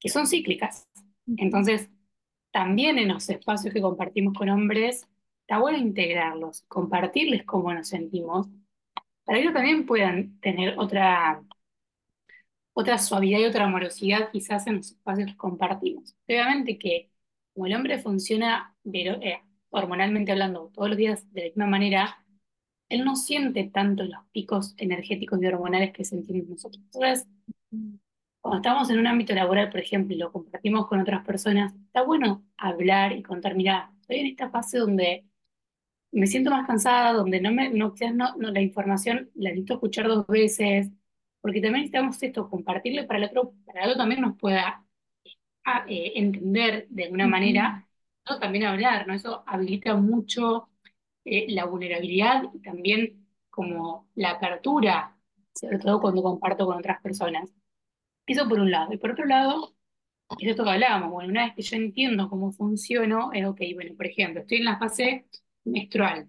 que 0.00 0.08
son 0.08 0.26
cíclicas. 0.26 0.88
Entonces, 1.36 1.90
también 2.52 2.98
en 2.98 3.08
los 3.08 3.28
espacios 3.30 3.72
que 3.74 3.80
compartimos 3.82 4.34
con 4.34 4.48
hombres, 4.50 5.08
está 5.42 5.58
bueno 5.58 5.78
integrarlos, 5.78 6.64
compartirles 6.68 7.44
cómo 7.44 7.72
nos 7.74 7.88
sentimos, 7.88 8.48
para 9.24 9.38
que 9.38 9.42
ellos 9.42 9.54
también 9.54 9.86
puedan 9.86 10.38
tener 10.40 10.78
otra 10.78 11.42
otra 12.80 12.98
suavidad 12.98 13.40
y 13.40 13.44
otra 13.44 13.64
amorosidad 13.66 14.30
quizás 14.32 14.66
en 14.66 14.76
los 14.76 14.92
espacios 14.92 15.30
que 15.30 15.36
compartimos. 15.36 16.16
Obviamente 16.26 16.78
que 16.78 17.10
como 17.54 17.66
el 17.66 17.74
hombre 17.74 17.98
funciona 17.98 18.76
eh, 18.92 19.40
hormonalmente 19.70 20.32
hablando 20.32 20.70
todos 20.74 20.88
los 20.88 20.98
días 20.98 21.32
de 21.32 21.40
la 21.42 21.46
misma 21.48 21.66
manera, 21.66 22.24
él 22.88 23.04
no 23.04 23.16
siente 23.16 23.64
tanto 23.72 24.04
los 24.04 24.18
picos 24.32 24.74
energéticos 24.76 25.40
y 25.42 25.46
hormonales 25.46 25.92
que 25.92 26.04
sentimos 26.04 26.48
nosotros. 26.48 26.82
Entonces, 26.92 27.28
cuando 28.40 28.56
estamos 28.58 28.90
en 28.90 28.98
un 28.98 29.06
ámbito 29.06 29.34
laboral, 29.34 29.70
por 29.70 29.80
ejemplo, 29.80 30.14
y 30.14 30.18
lo 30.18 30.32
compartimos 30.32 30.86
con 30.88 31.00
otras 31.00 31.24
personas, 31.24 31.74
está 31.86 32.02
bueno 32.02 32.44
hablar 32.56 33.12
y 33.12 33.22
contar, 33.22 33.54
mira, 33.54 33.92
estoy 34.00 34.20
en 34.20 34.26
esta 34.26 34.50
fase 34.50 34.78
donde 34.78 35.24
me 36.12 36.26
siento 36.26 36.50
más 36.50 36.66
cansada, 36.66 37.12
donde 37.12 37.40
no 37.40 37.52
me, 37.52 37.70
no, 37.70 37.92
quizás 37.94 38.14
no, 38.14 38.34
la 38.38 38.60
información 38.60 39.30
la 39.34 39.50
necesito 39.50 39.74
escuchar 39.74 40.08
dos 40.08 40.26
veces, 40.26 40.90
porque 41.40 41.60
también 41.60 41.82
necesitamos 41.82 42.22
esto, 42.22 42.48
compartirle 42.50 43.04
para 43.04 43.18
el 43.20 43.24
otro, 43.26 43.54
para 43.66 43.82
el 43.84 43.90
otro 43.90 43.98
también 43.98 44.20
nos 44.20 44.36
pueda 44.38 44.84
ah, 45.64 45.84
eh, 45.88 46.12
entender 46.16 46.86
de 46.90 47.04
alguna 47.04 47.26
manera, 47.28 47.88
¿no? 48.28 48.38
También 48.38 48.64
hablar, 48.64 49.06
¿no? 49.06 49.14
Eso 49.14 49.42
habilita 49.46 49.94
mucho 49.96 50.68
eh, 51.24 51.46
la 51.50 51.66
vulnerabilidad 51.66 52.44
y 52.54 52.60
también 52.60 53.26
como 53.50 54.08
la 54.14 54.32
apertura, 54.32 55.16
sobre 55.54 55.78
todo 55.78 56.00
cuando 56.00 56.22
comparto 56.22 56.66
con 56.66 56.78
otras 56.78 57.00
personas. 57.02 57.50
Eso 58.26 58.48
por 58.48 58.60
un 58.60 58.70
lado. 58.70 58.92
Y 58.92 58.98
por 58.98 59.12
otro 59.12 59.24
lado, 59.26 59.74
es 60.38 60.48
esto 60.48 60.64
que 60.64 60.70
hablábamos, 60.70 61.10
bueno, 61.10 61.30
una 61.30 61.46
vez 61.46 61.54
que 61.56 61.62
yo 61.62 61.76
entiendo 61.76 62.28
cómo 62.30 62.52
funciono, 62.52 63.32
es 63.32 63.46
ok, 63.46 63.60
bueno, 63.74 63.94
por 63.96 64.06
ejemplo, 64.06 64.42
estoy 64.42 64.58
en 64.58 64.64
la 64.66 64.78
fase 64.78 65.26
menstrual 65.64 66.28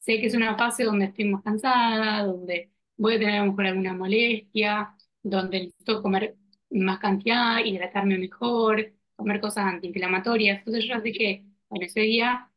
Sé 0.00 0.20
que 0.20 0.26
es 0.26 0.34
una 0.34 0.56
fase 0.56 0.84
donde 0.84 1.06
estoy 1.06 1.26
más 1.26 1.42
cansada, 1.42 2.24
donde 2.24 2.72
voy 2.98 3.14
a 3.16 3.18
tener 3.20 3.36
a 3.36 3.44
lo 3.44 3.52
mejor 3.52 3.66
alguna 3.66 3.94
molestia, 3.94 4.94
donde 5.22 5.60
necesito 5.60 6.02
comer 6.02 6.36
más 6.70 6.98
cantidad, 7.00 7.64
hidratarme 7.64 8.18
mejor, 8.18 8.92
comer 9.16 9.40
cosas 9.40 9.66
antiinflamatorias. 9.66 10.58
Entonces 10.60 10.84
yo 10.84 10.94
ya 10.94 11.00
sé 11.00 11.12
que, 11.12 11.46
bueno, 11.70 11.86
ese 11.86 12.00
día 12.02 12.50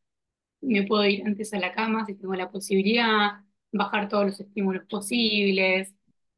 me 0.62 0.84
puedo 0.84 1.06
ir 1.06 1.24
antes 1.26 1.54
a 1.54 1.60
la 1.60 1.74
cama 1.74 2.06
si 2.06 2.16
tengo 2.16 2.36
la 2.36 2.52
posibilidad, 2.52 3.42
bajar 3.72 4.10
todos 4.10 4.26
los 4.28 4.40
estímulos 4.40 4.86
posibles, 4.88 5.96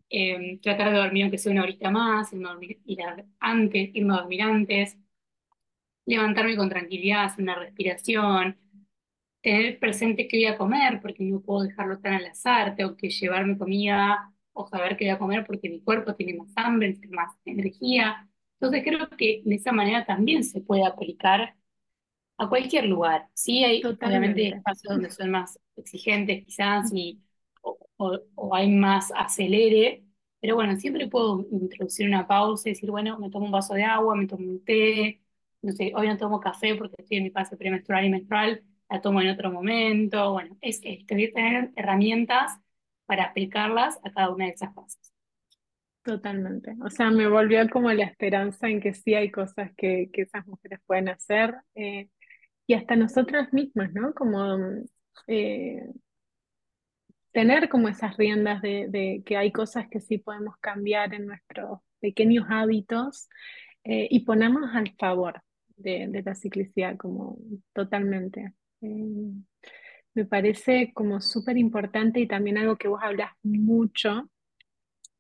eh, 0.10 0.60
tratar 0.62 0.92
de 0.92 1.00
dormir 1.00 1.24
aunque 1.24 1.38
sea 1.38 1.52
una 1.52 1.64
horita 1.64 1.92
más, 1.92 2.32
irme 2.34 2.48
a 2.50 2.52
dormir, 2.54 2.80
antes, 3.40 3.90
irme 3.96 4.14
a 4.14 4.18
dormir 4.18 4.42
antes, 4.44 4.98
levantarme 6.06 6.56
con 6.56 6.70
tranquilidad, 6.70 7.26
hacer 7.26 7.44
una 7.44 7.56
respiración 7.56 8.58
tener 9.44 9.80
presente 9.80 10.28
qué 10.30 10.38
voy 10.40 10.48
a 10.48 10.58
comer, 10.60 11.02
porque 11.02 11.26
no 11.26 11.42
puedo 11.42 11.64
dejarlo 11.66 12.00
tan 12.00 12.16
al 12.16 12.28
azar, 12.28 12.76
tengo 12.78 12.98
que 12.98 13.10
llevarme 13.12 13.60
comida 13.60 14.34
o 14.54 14.68
saber 14.68 14.98
qué 14.98 15.06
voy 15.08 15.12
a 15.16 15.20
comer 15.20 15.46
porque 15.48 15.70
mi 15.70 15.82
cuerpo 15.82 16.16
tiene 16.16 16.36
más 16.40 16.54
hambre, 16.58 16.94
tiene 16.96 17.16
más 17.18 17.36
energía. 17.46 18.30
Entonces 18.62 18.84
creo 18.86 19.10
que 19.12 19.44
de 19.46 19.56
esa 19.56 19.74
manera 19.74 20.06
también 20.08 20.46
se 20.46 20.62
puede 20.62 20.86
aplicar 20.88 21.56
a 22.38 22.50
cualquier 22.50 22.86
lugar. 22.86 23.30
Sí, 23.34 23.64
hay 23.64 23.96
obviamente 24.02 24.50
Totalmente. 24.50 24.50
espacios 24.50 24.94
donde 24.94 25.10
son 25.12 25.32
más 25.32 25.60
exigentes 25.76 26.46
quizás 26.46 26.92
y, 26.94 27.22
o, 27.62 27.78
o- 27.98 28.20
o 28.36 28.56
hay 28.56 28.70
más 28.72 29.12
acelere, 29.16 30.04
pero 30.40 30.56
bueno, 30.56 30.76
siempre 30.78 31.08
puedo 31.08 31.46
introducir 31.52 32.08
una 32.08 32.28
pausa 32.28 32.70
y 32.70 32.74
decir, 32.74 32.92
bueno, 32.92 33.18
me 33.20 33.30
tomo 33.30 33.46
un 33.46 33.52
vaso 33.52 33.74
de 33.76 33.84
agua, 33.84 34.16
me 34.16 34.28
tomo 34.28 34.46
un 34.50 34.64
té, 34.66 35.22
no 35.62 35.72
sé, 35.72 35.94
hoy 35.96 36.08
no 36.08 36.18
tomo 36.18 36.40
café 36.40 36.76
porque 36.76 36.96
estoy 37.00 37.18
en 37.18 37.24
mi 37.24 37.30
fase 37.32 37.56
premenstrual 37.58 38.06
y 38.06 38.10
menstrual, 38.10 38.64
la 38.94 39.02
tomo 39.02 39.22
en 39.22 39.30
otro 39.30 39.52
momento. 39.52 40.34
Bueno, 40.34 40.56
es, 40.62 40.80
es 40.84 41.06
tener 41.08 41.72
herramientas 41.76 42.60
para 43.08 43.26
aplicarlas 43.26 44.00
a 44.04 44.12
cada 44.12 44.30
una 44.30 44.46
de 44.46 44.52
esas 44.52 44.74
fases. 44.76 45.12
Totalmente. 46.04 46.76
O 46.84 46.90
sea, 46.92 47.10
me 47.10 47.28
volvió 47.28 47.68
como 47.70 47.92
la 47.92 48.06
esperanza 48.06 48.70
en 48.70 48.82
que 48.82 48.94
sí 48.94 49.16
hay 49.16 49.32
cosas 49.32 49.72
que, 49.76 50.10
que 50.14 50.22
esas 50.24 50.46
mujeres 50.46 50.80
pueden 50.86 51.10
hacer. 51.10 51.56
eh, 51.76 52.10
y 52.66 52.76
hasta 52.76 52.96
nosotras 52.96 53.52
mismas, 53.52 53.92
¿no? 53.94 54.14
Como 54.14 54.58
eh, 55.28 55.86
tener 57.32 57.68
como 57.68 57.90
esas 57.90 58.16
riendas 58.16 58.62
de, 58.62 59.22
que 59.26 59.36
hay 59.36 59.52
cosas 59.52 59.88
que 59.90 60.00
sí 60.00 60.18
podemos 60.18 60.56
cambiar 60.58 61.14
en 61.14 61.26
nuestros 61.26 61.80
pequeños 62.00 62.46
hábitos 62.50 63.28
eh, 63.84 64.08
y 64.10 64.22
ponernos 64.22 64.74
al 64.74 64.94
favor 64.98 65.42
de 65.76 66.22
la 66.24 66.36
ciclicidad, 66.36 66.96
como 66.96 67.38
totalmente. 67.74 68.54
Eh, 68.84 69.34
me 70.14 70.26
parece 70.26 70.92
como 70.94 71.22
súper 71.22 71.58
importante 71.58 72.20
y 72.20 72.28
también 72.28 72.58
algo 72.58 72.78
que 72.78 72.88
vos 72.88 73.02
hablas 73.04 73.32
mucho 73.44 74.30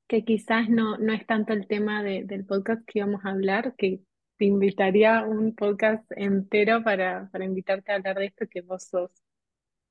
que 0.08 0.24
quizás 0.26 0.70
no, 0.70 0.98
no 0.98 1.14
es 1.14 1.26
tanto 1.26 1.54
el 1.54 1.68
tema 1.68 2.04
de- 2.04 2.24
del 2.26 2.46
podcast 2.46 2.84
que 2.86 3.00
íbamos 3.00 3.26
a 3.26 3.30
hablar, 3.32 3.76
que 3.78 4.02
te 4.38 4.46
invitaría 4.46 5.24
un 5.26 5.56
podcast 5.56 6.06
entero 6.16 6.84
para, 6.84 7.30
para 7.32 7.46
invitarte 7.46 7.92
a 7.92 7.96
hablar 7.96 8.18
de 8.18 8.26
esto, 8.28 8.48
que 8.50 8.62
vos 8.62 8.84
sos 8.86 9.12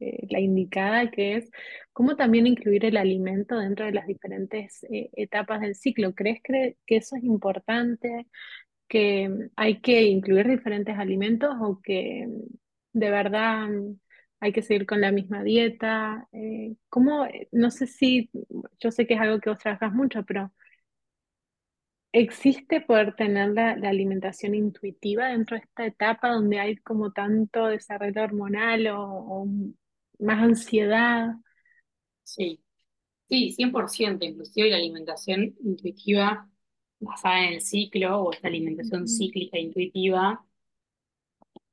eh, 0.00 0.26
la 0.30 0.40
indicada, 0.40 1.10
que 1.10 1.36
es 1.36 1.50
cómo 1.92 2.16
también 2.16 2.46
incluir 2.46 2.84
el 2.84 2.96
alimento 2.96 3.58
dentro 3.58 3.86
de 3.86 3.92
las 3.92 4.06
diferentes 4.06 4.84
eh, 4.90 5.10
etapas 5.14 5.60
del 5.60 5.74
ciclo. 5.76 6.14
¿Crees 6.14 6.40
que, 6.42 6.76
que 6.86 6.96
eso 6.96 7.16
es 7.16 7.24
importante, 7.24 8.26
que 8.88 9.30
hay 9.56 9.80
que 9.80 10.02
incluir 10.04 10.48
diferentes 10.48 10.98
alimentos 10.98 11.54
o 11.60 11.80
que 11.82 12.28
de 12.92 13.10
verdad 13.10 13.68
hay 14.40 14.52
que 14.52 14.62
seguir 14.62 14.86
con 14.86 15.00
la 15.00 15.12
misma 15.12 15.42
dieta. 15.44 16.28
Eh, 16.32 16.76
¿cómo, 16.88 17.26
no 17.52 17.70
sé 17.70 17.86
si, 17.86 18.30
yo 18.80 18.90
sé 18.90 19.06
que 19.06 19.14
es 19.14 19.20
algo 19.20 19.40
que 19.40 19.50
vos 19.50 19.58
trabajas 19.58 19.92
mucho, 19.92 20.24
pero 20.24 20.52
¿existe 22.12 22.80
poder 22.80 23.14
tener 23.16 23.50
la, 23.50 23.76
la 23.76 23.88
alimentación 23.90 24.54
intuitiva 24.54 25.28
dentro 25.28 25.56
de 25.56 25.62
esta 25.64 25.86
etapa 25.86 26.30
donde 26.30 26.58
hay 26.60 26.76
como 26.76 27.12
tanto 27.12 27.66
desarrollo 27.66 28.22
hormonal 28.22 28.86
o, 28.88 29.00
o 29.02 29.46
más 30.18 30.42
ansiedad? 30.42 31.30
Sí, 32.24 32.62
sí, 33.28 33.52
100%. 33.52 34.24
Inclusive 34.26 34.70
la 34.70 34.76
alimentación 34.78 35.54
intuitiva 35.64 36.48
basada 37.00 37.46
en 37.46 37.54
el 37.54 37.60
ciclo 37.62 38.22
o 38.22 38.32
esta 38.32 38.48
alimentación 38.48 39.08
cíclica 39.08 39.58
intuitiva 39.58 40.44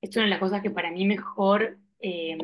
es 0.01 0.15
una 0.15 0.25
de 0.25 0.31
las 0.31 0.39
cosas 0.39 0.61
que 0.61 0.69
para 0.71 0.91
mí 0.91 1.05
mejor, 1.05 1.77
eh, 1.99 2.37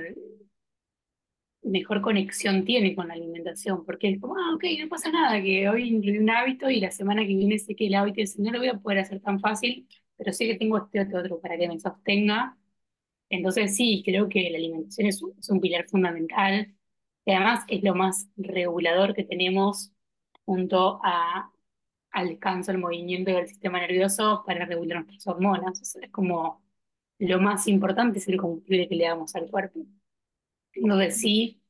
mejor 1.64 2.02
conexión 2.02 2.64
tiene 2.66 2.96
con 2.96 3.08
la 3.08 3.16
alimentación, 3.16 3.86
porque 3.86 4.10
es 4.10 4.22
como, 4.22 4.36
ah, 4.38 4.54
ok, 4.56 4.64
no 4.80 4.90
pasa 4.90 5.12
nada, 5.12 5.42
que 5.42 5.68
hoy 5.70 5.90
incluí 5.90 6.18
un 6.20 6.30
hábito 6.30 6.70
y 6.70 6.80
la 6.80 6.92
semana 6.92 7.22
que 7.22 7.36
viene 7.36 7.58
sé 7.60 7.76
que 7.76 7.88
el 7.88 7.96
hábito 7.96 8.22
no 8.40 8.52
lo 8.52 8.60
voy 8.60 8.68
a 8.70 8.78
poder 8.80 9.00
hacer 9.00 9.20
tan 9.22 9.40
fácil, 9.40 9.88
pero 10.18 10.32
sé 10.34 10.46
que 10.48 10.56
tengo 10.58 10.78
este 10.78 11.02
otro, 11.02 11.40
para 11.42 11.58
que 11.58 11.68
me 11.68 11.80
sostenga. 11.80 12.58
Entonces 13.30 13.76
sí, 13.76 14.04
creo 14.06 14.30
que 14.30 14.50
la 14.52 14.58
alimentación 14.58 15.08
es 15.08 15.22
un, 15.50 15.62
pilar 15.62 15.88
fundamental, 15.90 16.76
además 17.26 17.66
es 17.70 17.84
lo 17.84 17.96
más 17.96 18.30
regulador 18.38 19.16
que 19.16 19.24
tenemos 19.24 19.92
junto 20.46 21.00
al 21.04 22.30
descanso, 22.30 22.72
al 22.72 22.78
movimiento 22.80 23.32
del 23.32 23.48
sistema 23.48 23.80
nervioso 23.80 24.44
para 24.46 24.66
regular 24.66 25.06
nuestras 25.06 25.28
hormonas. 25.28 25.96
O 25.96 26.00
es 26.00 26.12
como 26.12 26.65
lo 27.20 27.40
más 27.40 27.68
importante 27.68 28.20
es 28.20 28.28
el 28.28 28.38
combustible 28.38 28.88
que 28.88 28.96
le 28.96 29.06
damos 29.06 29.36
al 29.36 29.50
cuerpo. 29.50 29.82
Entonces 30.74 31.20
sí, 31.20 31.62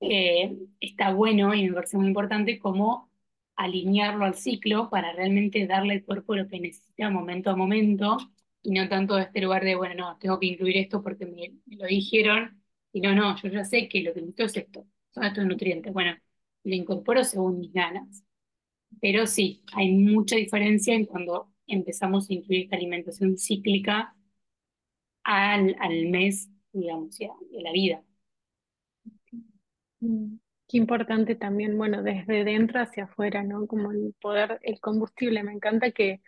eh, 0.00 0.56
está 0.80 1.12
bueno 1.14 1.54
y 1.54 1.68
me 1.68 1.74
parece 1.74 1.98
muy 1.98 2.08
importante 2.08 2.58
como 2.58 3.10
alinearlo 3.56 4.24
al 4.24 4.34
ciclo 4.36 4.90
para 4.90 5.12
realmente 5.12 5.66
darle 5.66 5.94
al 5.94 6.04
cuerpo 6.04 6.36
lo 6.36 6.48
que 6.48 6.60
necesita 6.60 7.10
momento 7.10 7.50
a 7.50 7.56
momento 7.56 8.18
y 8.62 8.72
no 8.72 8.88
tanto 8.88 9.18
este 9.18 9.40
lugar 9.40 9.64
de, 9.64 9.76
bueno, 9.76 9.94
no, 9.94 10.18
tengo 10.18 10.40
que 10.40 10.46
incluir 10.46 10.76
esto 10.78 11.02
porque 11.02 11.26
me, 11.26 11.54
me 11.66 11.76
lo 11.76 11.86
dijeron 11.86 12.62
y 12.92 13.00
no, 13.00 13.14
no, 13.14 13.36
yo 13.42 13.48
ya 13.50 13.64
sé 13.64 13.88
que 13.88 14.02
lo 14.02 14.14
que 14.14 14.20
necesito 14.22 14.44
es 14.44 14.56
esto, 14.56 14.86
son 15.10 15.24
estos 15.24 15.46
nutrientes. 15.46 15.92
Bueno, 15.92 16.16
lo 16.64 16.74
incorporo 16.74 17.24
según 17.24 17.60
mis 17.60 17.72
ganas. 17.72 18.24
Pero 19.00 19.26
sí, 19.26 19.62
hay 19.74 19.92
mucha 19.92 20.36
diferencia 20.36 20.94
en 20.94 21.06
cuando 21.06 21.52
empezamos 21.66 22.30
a 22.30 22.34
incluir 22.34 22.64
esta 22.64 22.76
alimentación 22.76 23.36
cíclica 23.38 24.15
al, 25.26 25.76
al 25.80 26.06
mes, 26.08 26.50
digamos, 26.72 27.20
y 27.20 27.26
a, 27.26 27.30
y 27.52 27.58
a 27.60 27.62
la 27.62 27.72
vida. 27.72 28.02
Mm, 30.00 30.36
Qué 30.68 30.78
importante 30.78 31.36
también, 31.36 31.78
bueno, 31.78 32.02
desde 32.02 32.44
dentro 32.44 32.80
hacia 32.80 33.04
afuera, 33.04 33.44
¿no? 33.44 33.68
Como 33.68 33.92
el 33.92 34.14
poder, 34.20 34.58
el 34.62 34.80
combustible. 34.80 35.44
Me 35.44 35.52
encanta 35.52 35.92
que, 35.92 36.22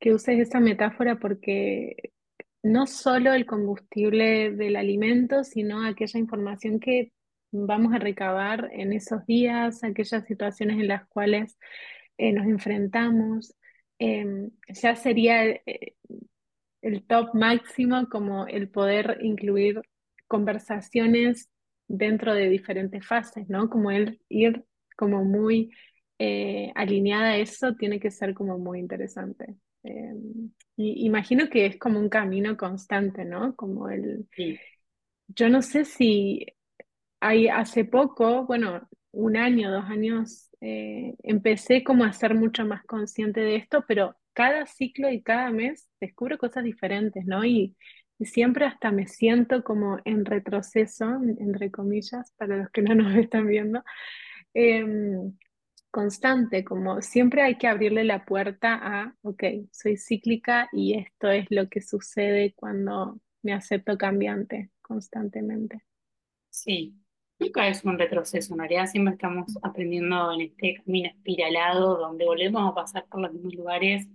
que 0.00 0.12
uses 0.14 0.38
esa 0.40 0.60
metáfora 0.60 1.18
porque 1.18 2.12
no 2.62 2.86
solo 2.86 3.34
el 3.34 3.46
combustible 3.46 4.52
del 4.52 4.76
alimento, 4.76 5.44
sino 5.44 5.86
aquella 5.86 6.20
información 6.20 6.80
que 6.80 7.12
vamos 7.52 7.94
a 7.94 7.98
recabar 8.00 8.70
en 8.72 8.92
esos 8.94 9.26
días, 9.26 9.84
aquellas 9.84 10.26
situaciones 10.26 10.78
en 10.80 10.88
las 10.88 11.06
cuales 11.08 11.58
eh, 12.18 12.32
nos 12.32 12.46
enfrentamos. 12.46 13.54
Em, 13.98 14.50
ya 14.68 14.96
sería 14.96 15.46
eh, 15.46 15.96
el 16.82 17.04
top 17.04 17.34
máximo 17.34 18.08
como 18.08 18.46
el 18.46 18.68
poder 18.68 19.18
incluir 19.22 19.82
conversaciones 20.28 21.50
dentro 21.88 22.34
de 22.34 22.48
diferentes 22.48 23.06
fases, 23.06 23.48
¿no? 23.48 23.68
Como 23.68 23.90
el 23.90 24.20
ir 24.28 24.64
como 24.96 25.24
muy 25.24 25.72
eh, 26.18 26.70
alineada 26.74 27.30
a 27.30 27.36
eso 27.38 27.74
tiene 27.74 27.98
que 28.00 28.10
ser 28.10 28.34
como 28.34 28.58
muy 28.58 28.78
interesante. 28.78 29.56
Eh, 29.82 30.14
y 30.76 31.06
imagino 31.06 31.48
que 31.48 31.66
es 31.66 31.78
como 31.78 31.98
un 31.98 32.08
camino 32.08 32.56
constante, 32.56 33.24
¿no? 33.24 33.56
Como 33.56 33.88
el, 33.88 34.26
Sí, 34.36 34.58
yo 35.28 35.48
no 35.48 35.62
sé 35.62 35.84
si 35.84 36.46
hay 37.20 37.48
hace 37.48 37.84
poco, 37.84 38.46
bueno, 38.46 38.88
un 39.12 39.36
año, 39.36 39.70
dos 39.70 39.84
años, 39.84 40.50
eh, 40.60 41.14
empecé 41.22 41.84
como 41.84 42.04
a 42.04 42.12
ser 42.12 42.34
mucho 42.34 42.64
más 42.64 42.84
consciente 42.84 43.40
de 43.40 43.56
esto, 43.56 43.84
pero 43.86 44.16
cada 44.32 44.66
ciclo 44.66 45.10
y 45.10 45.22
cada 45.22 45.50
mes 45.50 45.88
descubro 46.00 46.38
cosas 46.38 46.64
diferentes, 46.64 47.24
¿no? 47.26 47.44
Y, 47.44 47.76
y 48.18 48.26
siempre 48.26 48.66
hasta 48.66 48.92
me 48.92 49.06
siento 49.08 49.64
como 49.64 49.98
en 50.04 50.24
retroceso, 50.24 51.06
entre 51.38 51.70
comillas, 51.70 52.32
para 52.36 52.56
los 52.58 52.70
que 52.70 52.82
no 52.82 52.94
nos 52.94 53.14
están 53.16 53.46
viendo, 53.46 53.82
em, 54.54 55.36
constante, 55.90 56.64
como 56.64 57.02
siempre 57.02 57.42
hay 57.42 57.58
que 57.58 57.66
abrirle 57.68 58.04
la 58.04 58.24
puerta 58.24 58.74
a, 58.82 59.16
ok, 59.22 59.44
soy 59.72 59.96
cíclica 59.96 60.68
y 60.72 60.94
esto 60.98 61.30
es 61.30 61.46
lo 61.50 61.68
que 61.68 61.80
sucede 61.82 62.54
cuando 62.54 63.20
me 63.42 63.52
acepto 63.54 63.98
cambiante 63.98 64.70
constantemente. 64.82 65.82
sí. 66.50 66.96
Nunca 67.38 67.68
es 67.68 67.84
un 67.84 67.98
retroceso, 67.98 68.52
en 68.52 68.58
realidad 68.60 68.86
siempre 68.86 69.14
estamos 69.14 69.58
aprendiendo 69.62 70.30
en 70.32 70.42
este 70.42 70.74
camino 70.76 71.08
espiralado 71.08 71.96
donde 71.96 72.26
volvemos 72.26 72.70
a 72.70 72.74
pasar 72.74 73.06
por 73.08 73.22
los 73.22 73.32
mismos 73.32 73.54
lugares, 73.54 74.06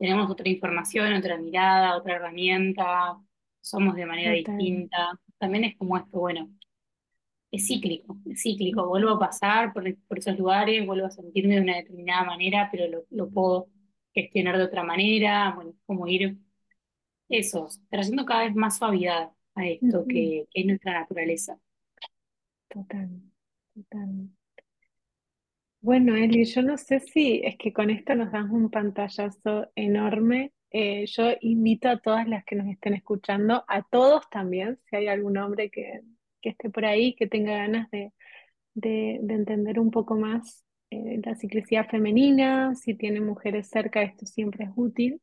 tenemos 0.00 0.30
otra 0.30 0.48
información, 0.50 1.14
otra 1.14 1.38
mirada, 1.38 1.98
otra 1.98 2.16
herramienta, 2.16 3.18
somos 3.62 3.96
de 3.96 4.06
manera 4.06 4.32
Total. 4.32 4.56
distinta. 4.58 5.20
También 5.38 5.64
es 5.66 5.78
como 5.78 5.98
esto, 5.98 6.20
bueno, 6.20 6.50
es 7.50 7.66
cíclico, 7.66 8.16
es 8.26 8.42
cíclico, 8.42 8.86
vuelvo 8.88 9.10
a 9.10 9.18
pasar 9.18 9.72
por, 9.72 9.84
por 10.08 10.18
esos 10.18 10.38
lugares, 10.38 10.86
vuelvo 10.86 11.06
a 11.06 11.10
sentirme 11.10 11.56
de 11.56 11.62
una 11.62 11.76
determinada 11.76 12.24
manera, 12.24 12.68
pero 12.70 12.86
lo, 12.88 13.04
lo 13.10 13.30
puedo 13.30 13.68
gestionar 14.14 14.56
de 14.58 14.64
otra 14.64 14.84
manera, 14.84 15.52
bueno, 15.54 15.70
es 15.70 15.76
como 15.86 16.06
ir 16.06 16.38
eso, 17.30 17.68
trayendo 17.90 18.26
cada 18.26 18.44
vez 18.44 18.56
más 18.56 18.78
suavidad 18.78 19.32
a 19.56 19.66
esto 19.68 20.06
que, 20.08 20.46
que 20.52 20.60
es 20.62 20.66
nuestra 20.66 20.92
naturaleza. 21.00 21.58
Total, 22.68 23.08
total. 23.74 24.30
Bueno, 25.82 26.14
Eli, 26.16 26.44
yo 26.44 26.62
no 26.62 26.76
sé 26.76 27.00
si 27.00 27.40
es 27.44 27.56
que 27.56 27.72
con 27.72 27.88
esto 27.90 28.14
nos 28.14 28.30
das 28.32 28.44
un 28.50 28.70
pantallazo 28.70 29.70
enorme. 29.74 30.52
Eh, 30.70 31.06
yo 31.06 31.24
invito 31.40 31.88
a 31.88 31.98
todas 31.98 32.28
las 32.28 32.44
que 32.44 32.54
nos 32.56 32.68
estén 32.68 32.94
escuchando, 32.94 33.64
a 33.66 33.82
todos 33.82 34.28
también, 34.30 34.78
si 34.88 34.96
hay 34.96 35.08
algún 35.08 35.36
hombre 35.38 35.70
que, 35.70 36.02
que 36.42 36.50
esté 36.50 36.70
por 36.70 36.84
ahí, 36.84 37.14
que 37.16 37.26
tenga 37.26 37.52
ganas 37.56 37.90
de, 37.90 38.12
de, 38.74 39.20
de 39.22 39.34
entender 39.34 39.80
un 39.80 39.90
poco 39.92 40.16
más 40.16 40.64
eh, 40.90 41.20
la 41.24 41.34
ciclicidad 41.36 41.88
femenina, 41.88 42.74
si 42.76 42.94
tiene 42.94 43.20
mujeres 43.20 43.68
cerca, 43.70 44.02
esto 44.02 44.26
siempre 44.26 44.64
es 44.66 44.70
útil 44.76 45.20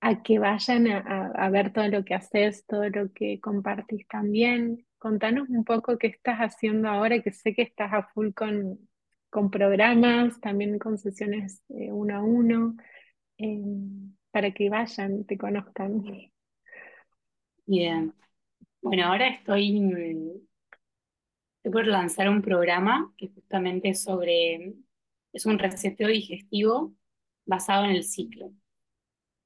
a 0.00 0.22
que 0.22 0.38
vayan 0.38 0.88
a, 0.88 0.98
a- 0.98 1.46
a 1.46 1.50
ver 1.50 1.72
todo 1.72 1.88
lo 1.88 2.04
que 2.04 2.14
haces, 2.14 2.66
todo 2.66 2.88
lo 2.90 3.12
que 3.12 3.40
compartís 3.40 4.06
también. 4.08 4.86
Contanos 4.98 5.48
un 5.48 5.64
poco 5.64 5.98
qué 5.98 6.08
estás 6.08 6.38
haciendo 6.38 6.88
ahora, 6.88 7.22
que 7.22 7.32
sé 7.32 7.54
que 7.54 7.62
estás 7.62 7.92
a 7.92 8.02
full 8.14 8.32
con, 8.34 8.78
con 9.32 9.50
programas, 9.50 10.38
también 10.42 10.78
con 10.78 10.98
sesiones 10.98 11.62
eh, 11.70 11.90
uno 11.90 12.16
a 12.16 12.22
uno, 12.22 12.76
eh, 13.38 13.62
para 14.30 14.52
que 14.52 14.68
vayan, 14.68 15.24
te 15.24 15.38
conozcan. 15.38 16.04
Bien. 17.64 18.12
Bueno, 18.82 19.06
ahora 19.06 19.28
estoy, 19.28 19.78
estoy 21.56 21.72
por 21.72 21.86
lanzar 21.86 22.28
un 22.28 22.42
programa 22.42 23.10
que 23.16 23.28
justamente 23.28 23.88
es 23.88 24.02
sobre, 24.02 24.74
es 25.32 25.46
un 25.46 25.58
reseteo 25.58 26.08
digestivo 26.08 26.92
basado 27.46 27.86
en 27.86 27.92
el 27.92 28.04
ciclo, 28.04 28.52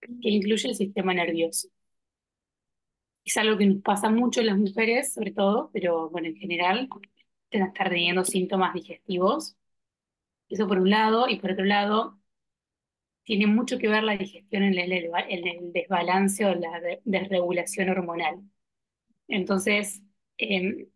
que 0.01 0.31
incluye 0.31 0.68
el 0.68 0.75
sistema 0.75 1.14
nervioso. 1.14 1.68
Es 3.25 3.37
algo 3.37 3.57
que 3.57 3.66
nos 3.66 3.83
pasa 3.83 4.11
mucho 4.11 4.40
en 4.40 4.46
las 4.46 4.59
mujeres, 4.59 5.14
sobre 5.14 5.31
todo, 5.31 5.70
pero 5.72 6.11
bueno, 6.11 6.27
en 6.27 6.37
general, 6.37 6.88
estar 7.51 7.88
teniendo 7.88 8.25
síntomas 8.25 8.75
digestivos. 8.75 9.57
Eso 10.48 10.66
por 10.68 10.78
un 10.80 10.90
lado, 10.90 11.28
y 11.28 11.38
por 11.40 11.52
otro 11.52 11.64
lado, 11.64 12.18
tiene 13.24 13.46
mucho 13.46 13.78
que 13.78 13.88
ver 13.88 14.04
la 14.04 14.16
digestión 14.16 14.62
en 14.62 14.78
el, 14.78 15.72
desbalance 15.72 16.44
o 16.46 16.54
la 16.54 16.80
de- 16.80 17.00
desregulación 17.04 17.90
hormonal. 17.90 18.40
Entonces, 19.28 20.02
eh, 20.38 20.88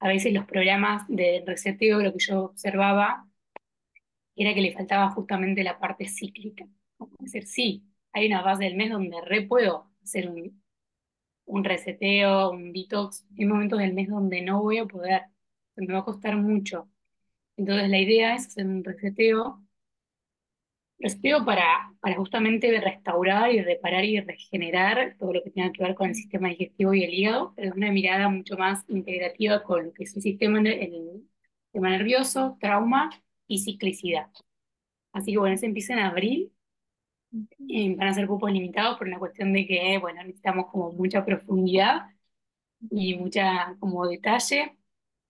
a 0.00 0.08
veces 0.08 0.32
los 0.32 0.46
programas 0.46 1.04
de 1.08 1.44
reseteo, 1.46 2.00
lo 2.02 2.12
que 2.12 2.18
yo 2.18 2.42
observaba, 2.46 3.26
era 4.36 4.54
que 4.54 4.60
le 4.62 4.72
faltaba 4.72 5.10
justamente 5.10 5.62
la 5.64 5.78
parte 5.78 6.08
cíclica. 6.08 6.66
Como 6.96 7.12
decir, 7.20 7.46
sí, 7.46 7.84
hay 8.12 8.26
una 8.26 8.42
base 8.42 8.64
del 8.64 8.76
mes 8.76 8.90
donde 8.90 9.20
re 9.24 9.42
puedo 9.42 9.90
hacer 10.02 10.28
un, 10.30 10.62
un 11.46 11.64
reseteo, 11.64 12.50
un 12.52 12.72
detox. 12.72 13.26
Hay 13.38 13.46
momentos 13.46 13.78
del 13.80 13.94
mes 13.94 14.08
donde 14.08 14.42
no 14.42 14.62
voy 14.62 14.78
a 14.78 14.86
poder, 14.86 15.24
me 15.76 15.92
va 15.94 16.00
a 16.00 16.04
costar 16.04 16.36
mucho. 16.36 16.88
Entonces 17.56 17.88
la 17.90 17.98
idea 18.00 18.34
es 18.34 18.46
hacer 18.48 18.66
un 18.66 18.82
reseteo 18.84 19.62
Respiro 20.98 21.44
para, 21.46 21.94
para 22.00 22.14
justamente 22.16 22.78
restaurar 22.80 23.50
y 23.52 23.62
reparar 23.62 24.04
y 24.04 24.20
regenerar 24.20 25.16
todo 25.18 25.32
lo 25.32 25.42
que 25.42 25.50
tenga 25.50 25.72
que 25.72 25.82
ver 25.82 25.94
con 25.94 26.10
el 26.10 26.14
sistema 26.14 26.48
digestivo 26.48 26.92
y 26.92 27.04
el 27.04 27.14
hígado, 27.14 27.54
pero 27.56 27.70
de 27.70 27.76
una 27.78 27.90
mirada 27.90 28.28
mucho 28.28 28.56
más 28.58 28.84
integrativa 28.88 29.62
con 29.62 29.86
lo 29.86 29.92
que 29.94 30.04
es 30.04 30.14
el 30.16 30.22
sistema, 30.22 30.58
el 30.60 31.26
sistema 31.64 31.90
nervioso, 31.90 32.58
trauma 32.60 33.08
y 33.46 33.60
ciclicidad. 33.60 34.28
Así 35.12 35.32
que 35.32 35.38
bueno, 35.38 35.56
se 35.58 35.66
empieza 35.66 35.94
en 35.94 36.00
abril, 36.00 36.52
eh, 37.68 37.94
van 37.96 38.08
a 38.08 38.14
ser 38.14 38.26
cupos 38.26 38.50
limitados 38.52 38.98
por 38.98 39.06
una 39.06 39.18
cuestión 39.18 39.52
de 39.52 39.66
que, 39.66 39.98
bueno, 39.98 40.22
necesitamos 40.22 40.66
como 40.70 40.92
mucha 40.92 41.24
profundidad 41.24 42.08
y 42.90 43.16
mucha 43.16 43.76
como 43.80 44.06
detalle. 44.08 44.76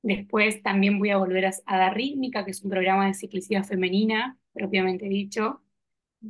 Después 0.02 0.62
también 0.62 0.98
voy 0.98 1.10
a 1.10 1.18
volver 1.18 1.46
a, 1.46 1.52
a 1.66 1.78
dar 1.78 1.94
rítmica, 1.96 2.44
que 2.44 2.52
es 2.52 2.62
un 2.62 2.70
programa 2.70 3.06
de 3.06 3.14
ciclicidad 3.14 3.64
femenina, 3.64 4.38
propiamente 4.52 5.06
dicho. 5.06 5.62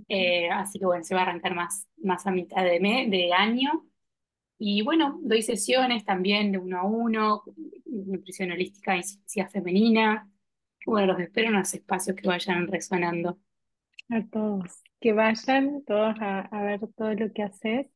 Eh, 0.08 0.48
así 0.50 0.78
que 0.78 0.86
bueno, 0.86 1.04
se 1.04 1.14
va 1.14 1.22
a 1.22 1.24
arrancar 1.24 1.54
más, 1.54 1.88
más 1.98 2.26
a 2.26 2.30
mitad 2.32 2.64
de, 2.64 2.78
de 3.10 3.32
año. 3.32 3.86
Y 4.58 4.82
bueno, 4.82 5.18
doy 5.22 5.42
sesiones 5.42 6.04
también 6.04 6.52
de 6.52 6.58
uno 6.58 6.80
a 6.80 6.84
uno, 6.84 7.44
nutrición 7.86 8.52
holística 8.52 8.96
y 8.96 9.02
ciclicidad 9.02 9.50
femenina. 9.50 10.30
Bueno, 10.86 11.14
los 11.14 11.20
espero 11.20 11.48
en 11.48 11.54
los 11.54 11.74
espacios 11.74 12.16
que 12.16 12.28
vayan 12.28 12.68
resonando. 12.68 13.38
A 14.10 14.22
todos, 14.30 14.82
que 15.00 15.12
vayan 15.12 15.82
todos 15.84 16.16
a, 16.20 16.40
a 16.40 16.62
ver 16.64 16.80
todo 16.96 17.14
lo 17.14 17.32
que 17.32 17.42
haces. 17.44 17.86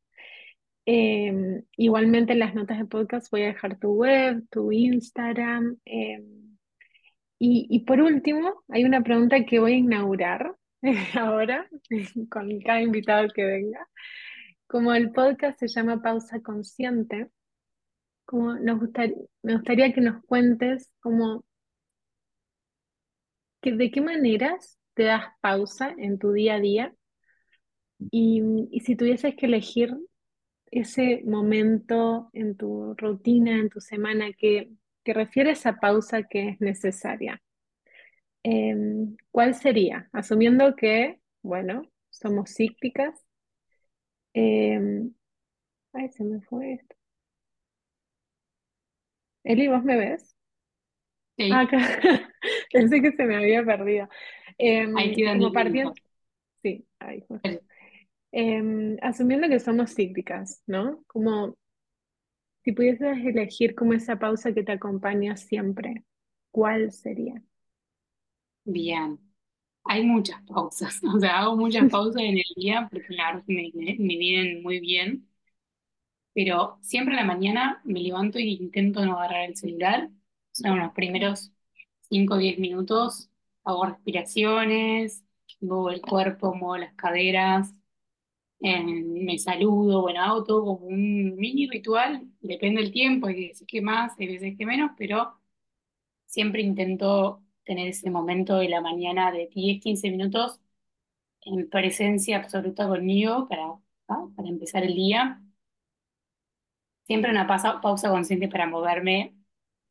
Em, 0.85 1.63
igualmente 1.77 2.33
en 2.33 2.39
las 2.39 2.53
notas 2.53 2.77
de 2.77 2.85
podcast 2.85 3.31
voy 3.31 3.43
a 3.43 3.47
dejar 3.47 3.79
tu 3.79 3.93
web, 3.93 4.43
tu 4.51 4.71
Instagram. 4.71 5.77
em, 5.85 6.57
y, 7.39 7.67
y 7.69 7.79
por 7.85 8.01
último, 8.01 8.63
hay 8.69 8.85
una 8.85 9.01
pregunta 9.03 9.45
que 9.45 9.59
voy 9.59 9.73
a 9.73 9.77
inaugurar 9.77 10.55
ahora 11.19 11.67
con 12.29 12.59
cada 12.61 12.81
invitado 12.81 13.27
que 13.33 13.43
venga. 13.45 13.87
Como 14.67 14.93
el 14.93 15.11
podcast 15.11 15.59
se 15.59 15.67
llama 15.67 16.01
Pausa 16.01 16.41
Consciente, 16.41 17.29
como 18.25 18.55
nos 18.55 18.79
gustaría, 18.79 19.15
me 19.43 19.55
gustaría 19.55 19.93
que 19.93 20.01
nos 20.01 20.23
cuentes 20.25 20.91
como 20.99 21.45
que 23.61 23.73
de 23.73 23.91
qué 23.91 24.01
maneras 24.01 24.79
te 24.93 25.03
das 25.03 25.25
pausa 25.41 25.93
en 25.97 26.19
tu 26.19 26.31
día 26.31 26.55
a 26.55 26.59
día 26.59 26.95
y, 28.11 28.41
y 28.71 28.79
si 28.81 28.95
tuvieses 28.95 29.35
que 29.35 29.45
elegir 29.47 29.95
ese 30.79 31.23
momento 31.25 32.29
en 32.33 32.55
tu 32.57 32.93
rutina, 32.95 33.57
en 33.57 33.69
tu 33.69 33.81
semana, 33.81 34.33
que, 34.33 34.71
que 35.03 35.13
refiere 35.13 35.51
a 35.51 35.53
esa 35.53 35.77
pausa 35.79 36.23
que 36.23 36.49
es 36.49 36.61
necesaria. 36.61 37.41
Em, 38.43 39.17
¿cuál 39.31 39.55
sería? 39.55 40.09
Asumiendo 40.13 40.75
que, 40.75 41.19
bueno, 41.41 41.83
somos 42.09 42.53
cíclicas. 42.55 43.25
em, 44.33 45.13
ay, 45.93 46.09
se 46.11 46.23
me 46.25 46.41
fue 46.41 46.73
esto. 46.73 46.95
Eli, 49.45 49.67
¿vos 49.69 49.81
me 49.83 49.95
ves? 49.97 50.35
Ah, 51.49 51.61
Sí, 51.61 51.67
acá. 51.67 51.77
Pensé 52.71 53.01
que 53.01 53.11
se 53.13 53.25
me 53.25 53.37
había 53.37 53.63
perdido. 53.65 54.07
ahí 54.93 55.11
Em, 55.11 55.21
como 55.23 55.51
partiendo, 55.51 55.93
sí, 56.63 56.87
ahí 56.99 57.21
justo. 57.27 57.59
Em, 58.41 58.97
asumiendo 59.01 59.47
que 59.49 59.59
somos 59.59 59.95
cíclicas, 59.95 60.61
¿no? 60.67 61.03
Como 61.07 61.55
Si 62.65 62.73
pudieses 62.73 63.17
elegir 63.25 63.75
como 63.75 63.93
esa 63.93 64.19
pausa 64.19 64.53
que 64.53 64.63
te 64.63 64.73
acompaña 64.73 65.37
siempre, 65.37 66.03
¿cuál 66.51 66.91
sería? 66.91 67.41
Bien. 68.63 69.19
Hay 69.85 70.05
muchas 70.05 70.41
pausas, 70.47 71.01
o 71.15 71.19
sea, 71.19 71.39
hago 71.39 71.57
muchas 71.57 71.89
pausas 71.91 72.21
en 72.23 72.37
el 72.37 72.53
día 72.55 72.87
porque 72.91 73.13
la 73.15 73.33
verdad 73.33 73.45
me, 73.47 73.71
me, 73.75 74.17
vienen 74.17 74.63
muy 74.63 74.79
bien, 74.79 75.27
pero 76.33 76.77
siempre 76.81 77.13
en 77.13 77.21
la 77.21 77.25
mañana 77.33 77.81
me 77.85 77.99
levanto 78.01 78.39
y 78.39 78.53
intento 78.55 79.05
no 79.05 79.17
agarrar 79.17 79.49
el 79.49 79.55
celular. 79.55 80.09
O 80.11 80.55
sea, 80.55 80.73
unos 80.73 80.93
primeros 80.93 81.51
5 82.09 82.35
o 82.35 82.37
10 82.37 82.59
minutos 82.59 83.29
hago 83.63 83.85
respiraciones, 83.85 85.23
muevo 85.59 85.89
el 85.91 86.01
cuerpo, 86.01 86.53
muevo 86.53 86.77
las 86.77 86.93
caderas, 86.95 87.73
eh, 88.65 88.83
me 88.83 89.37
saludo, 89.39 90.01
bueno, 90.01 90.21
hago 90.21 90.43
como 90.45 90.73
un 90.87 91.35
mini 91.35 91.67
ritual, 91.69 92.27
depende 92.41 92.81
del 92.81 92.91
tiempo, 92.91 93.27
hay 93.27 93.47
veces 93.49 93.67
que 93.67 93.81
más, 93.81 94.13
hay 94.19 94.27
veces 94.27 94.57
que 94.57 94.65
menos, 94.65 94.91
pero 94.97 95.39
siempre 96.27 96.61
intento 96.63 97.43
tener 97.65 97.87
ese 97.89 98.09
momento 98.11 98.57
de 98.57 98.69
la 98.69 98.81
mañana 98.81 99.31
de 99.31 99.47
10 99.53 99.81
15 99.81 100.11
minutos 100.11 100.59
en 101.41 101.69
presencia 101.69 102.37
absoluta 102.37 102.87
conmigo 102.87 103.47
para, 103.49 103.63
¿no? 104.09 104.33
para 104.35 104.49
empezar 104.49 104.83
el 104.83 104.95
día. 104.95 105.41
Siempre 107.03 107.31
una 107.31 107.47
pausa, 107.47 107.81
pausa 107.81 108.09
consciente 108.09 108.47
para 108.47 108.67
moverme, 108.67 109.35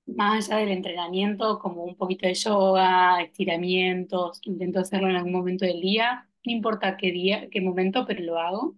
más 0.06 0.50
allá 0.50 0.58
del 0.60 0.70
entrenamiento, 0.70 1.58
como 1.60 1.84
un 1.84 1.96
poquito 1.96 2.26
de 2.26 2.34
yoga, 2.34 3.22
estiramientos, 3.22 4.40
intento 4.44 4.80
hacerlo 4.80 5.08
en 5.10 5.16
algún 5.16 5.32
momento 5.32 5.64
del 5.66 5.80
día, 5.80 6.28
no 6.44 6.52
importa 6.52 6.96
qué 6.96 7.12
día, 7.12 7.48
qué 7.50 7.60
momento, 7.60 8.06
pero 8.06 8.22
lo 8.22 8.38
hago. 8.38 8.76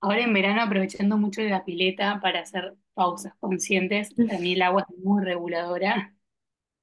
Ahora 0.00 0.22
en 0.22 0.32
verano 0.34 0.62
aprovechando 0.62 1.16
mucho 1.16 1.40
de 1.42 1.50
la 1.50 1.64
pileta 1.64 2.20
para 2.20 2.40
hacer 2.40 2.76
pausas 2.94 3.34
conscientes, 3.40 4.14
para 4.14 4.38
mí 4.38 4.52
el 4.54 4.62
agua 4.62 4.86
es 4.88 4.98
muy 4.98 5.24
reguladora, 5.24 6.14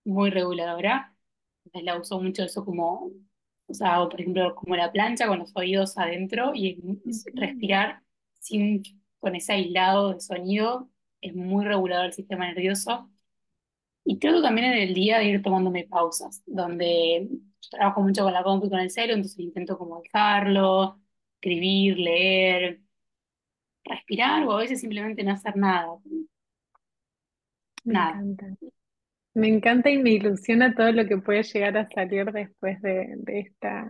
muy 0.05 0.29
reguladora. 0.31 1.15
Entonces 1.65 1.85
la 1.85 1.99
uso 1.99 2.21
mucho 2.21 2.43
eso 2.43 2.65
como, 2.65 3.11
o 3.67 3.73
sea, 3.73 3.95
hago, 3.95 4.09
por 4.09 4.21
ejemplo, 4.21 4.55
como 4.55 4.75
la 4.75 4.91
plancha 4.91 5.27
con 5.27 5.39
los 5.39 5.55
oídos 5.55 5.97
adentro 5.97 6.53
y 6.55 6.81
respirar 7.33 8.03
sin, 8.39 8.83
con 9.19 9.35
ese 9.35 9.53
aislado 9.53 10.13
de 10.13 10.21
sonido 10.21 10.89
es 11.21 11.35
muy 11.35 11.65
regulador 11.65 12.07
el 12.07 12.13
sistema 12.13 12.47
nervioso. 12.47 13.09
Y 14.05 14.17
trato 14.19 14.41
también 14.41 14.67
en 14.73 14.79
el 14.83 14.93
día 14.93 15.19
de 15.19 15.25
ir 15.25 15.41
tomándome 15.41 15.85
pausas, 15.85 16.43
donde 16.45 17.29
trabajo 17.71 18.01
mucho 18.01 18.23
con 18.23 18.33
la 18.33 18.43
compu 18.43 18.67
y 18.67 18.69
con 18.69 18.79
el 18.79 18.91
celo, 18.91 19.13
entonces 19.13 19.39
intento 19.39 19.77
como 19.77 20.01
dejarlo, 20.01 20.99
escribir, 21.35 21.97
leer, 21.99 22.81
respirar 23.85 24.43
o 24.45 24.51
a 24.53 24.57
veces 24.59 24.81
simplemente 24.81 25.23
no 25.23 25.31
hacer 25.31 25.55
nada, 25.55 25.87
Me 27.85 27.93
nada. 27.93 28.23
encanta. 28.23 28.45
Me 29.35 29.47
encanta 29.49 29.89
y 29.91 29.97
me 29.99 30.11
ilusiona 30.11 30.75
todo 30.75 30.91
lo 30.93 31.07
que 31.07 31.17
puede 31.19 31.43
llegar 31.43 31.77
a 31.77 31.89
salir 31.89 32.31
después 32.33 32.81
de, 32.81 33.15
de 33.17 33.39
esta, 33.41 33.87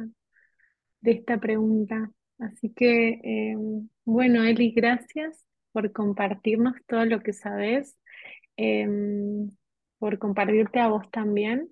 de 1.01 1.11
esta 1.11 1.39
pregunta. 1.39 2.11
Así 2.39 2.71
que, 2.73 3.19
eh, 3.23 3.55
bueno, 4.05 4.43
Eli, 4.43 4.71
gracias 4.71 5.45
por 5.71 5.91
compartirnos 5.91 6.75
todo 6.87 7.05
lo 7.05 7.21
que 7.21 7.33
sabes, 7.33 7.97
eh, 8.57 8.87
por 9.99 10.19
compartirte 10.19 10.79
a 10.79 10.87
vos 10.89 11.09
también. 11.11 11.69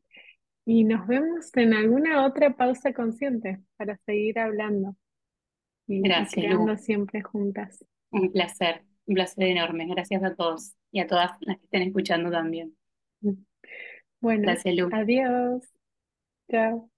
Y 0.65 0.83
nos 0.85 1.05
vemos 1.07 1.55
en 1.55 1.73
alguna 1.73 2.25
otra 2.25 2.55
pausa 2.55 2.93
consciente 2.93 3.61
para 3.77 3.97
seguir 4.05 4.39
hablando 4.39 4.95
y, 5.87 6.19
y 6.19 6.27
Gracias, 6.27 6.45
Lu. 6.47 6.57
creando 6.57 6.77
siempre 6.77 7.21
juntas. 7.21 7.85
Un 8.11 8.31
placer, 8.31 8.85
un 9.05 9.15
placer 9.15 9.43
enorme. 9.43 9.85
Gracias 9.87 10.23
a 10.23 10.33
todos 10.35 10.73
y 10.93 10.99
a 11.01 11.07
todas 11.07 11.31
las 11.41 11.57
que 11.57 11.65
estén 11.65 11.81
escuchando 11.83 12.31
también. 12.31 12.75
Bueno, 14.19 14.55
Gracias, 14.55 14.75
Lu. 14.75 14.91
adiós. 14.91 15.63
Chao. 16.51 16.90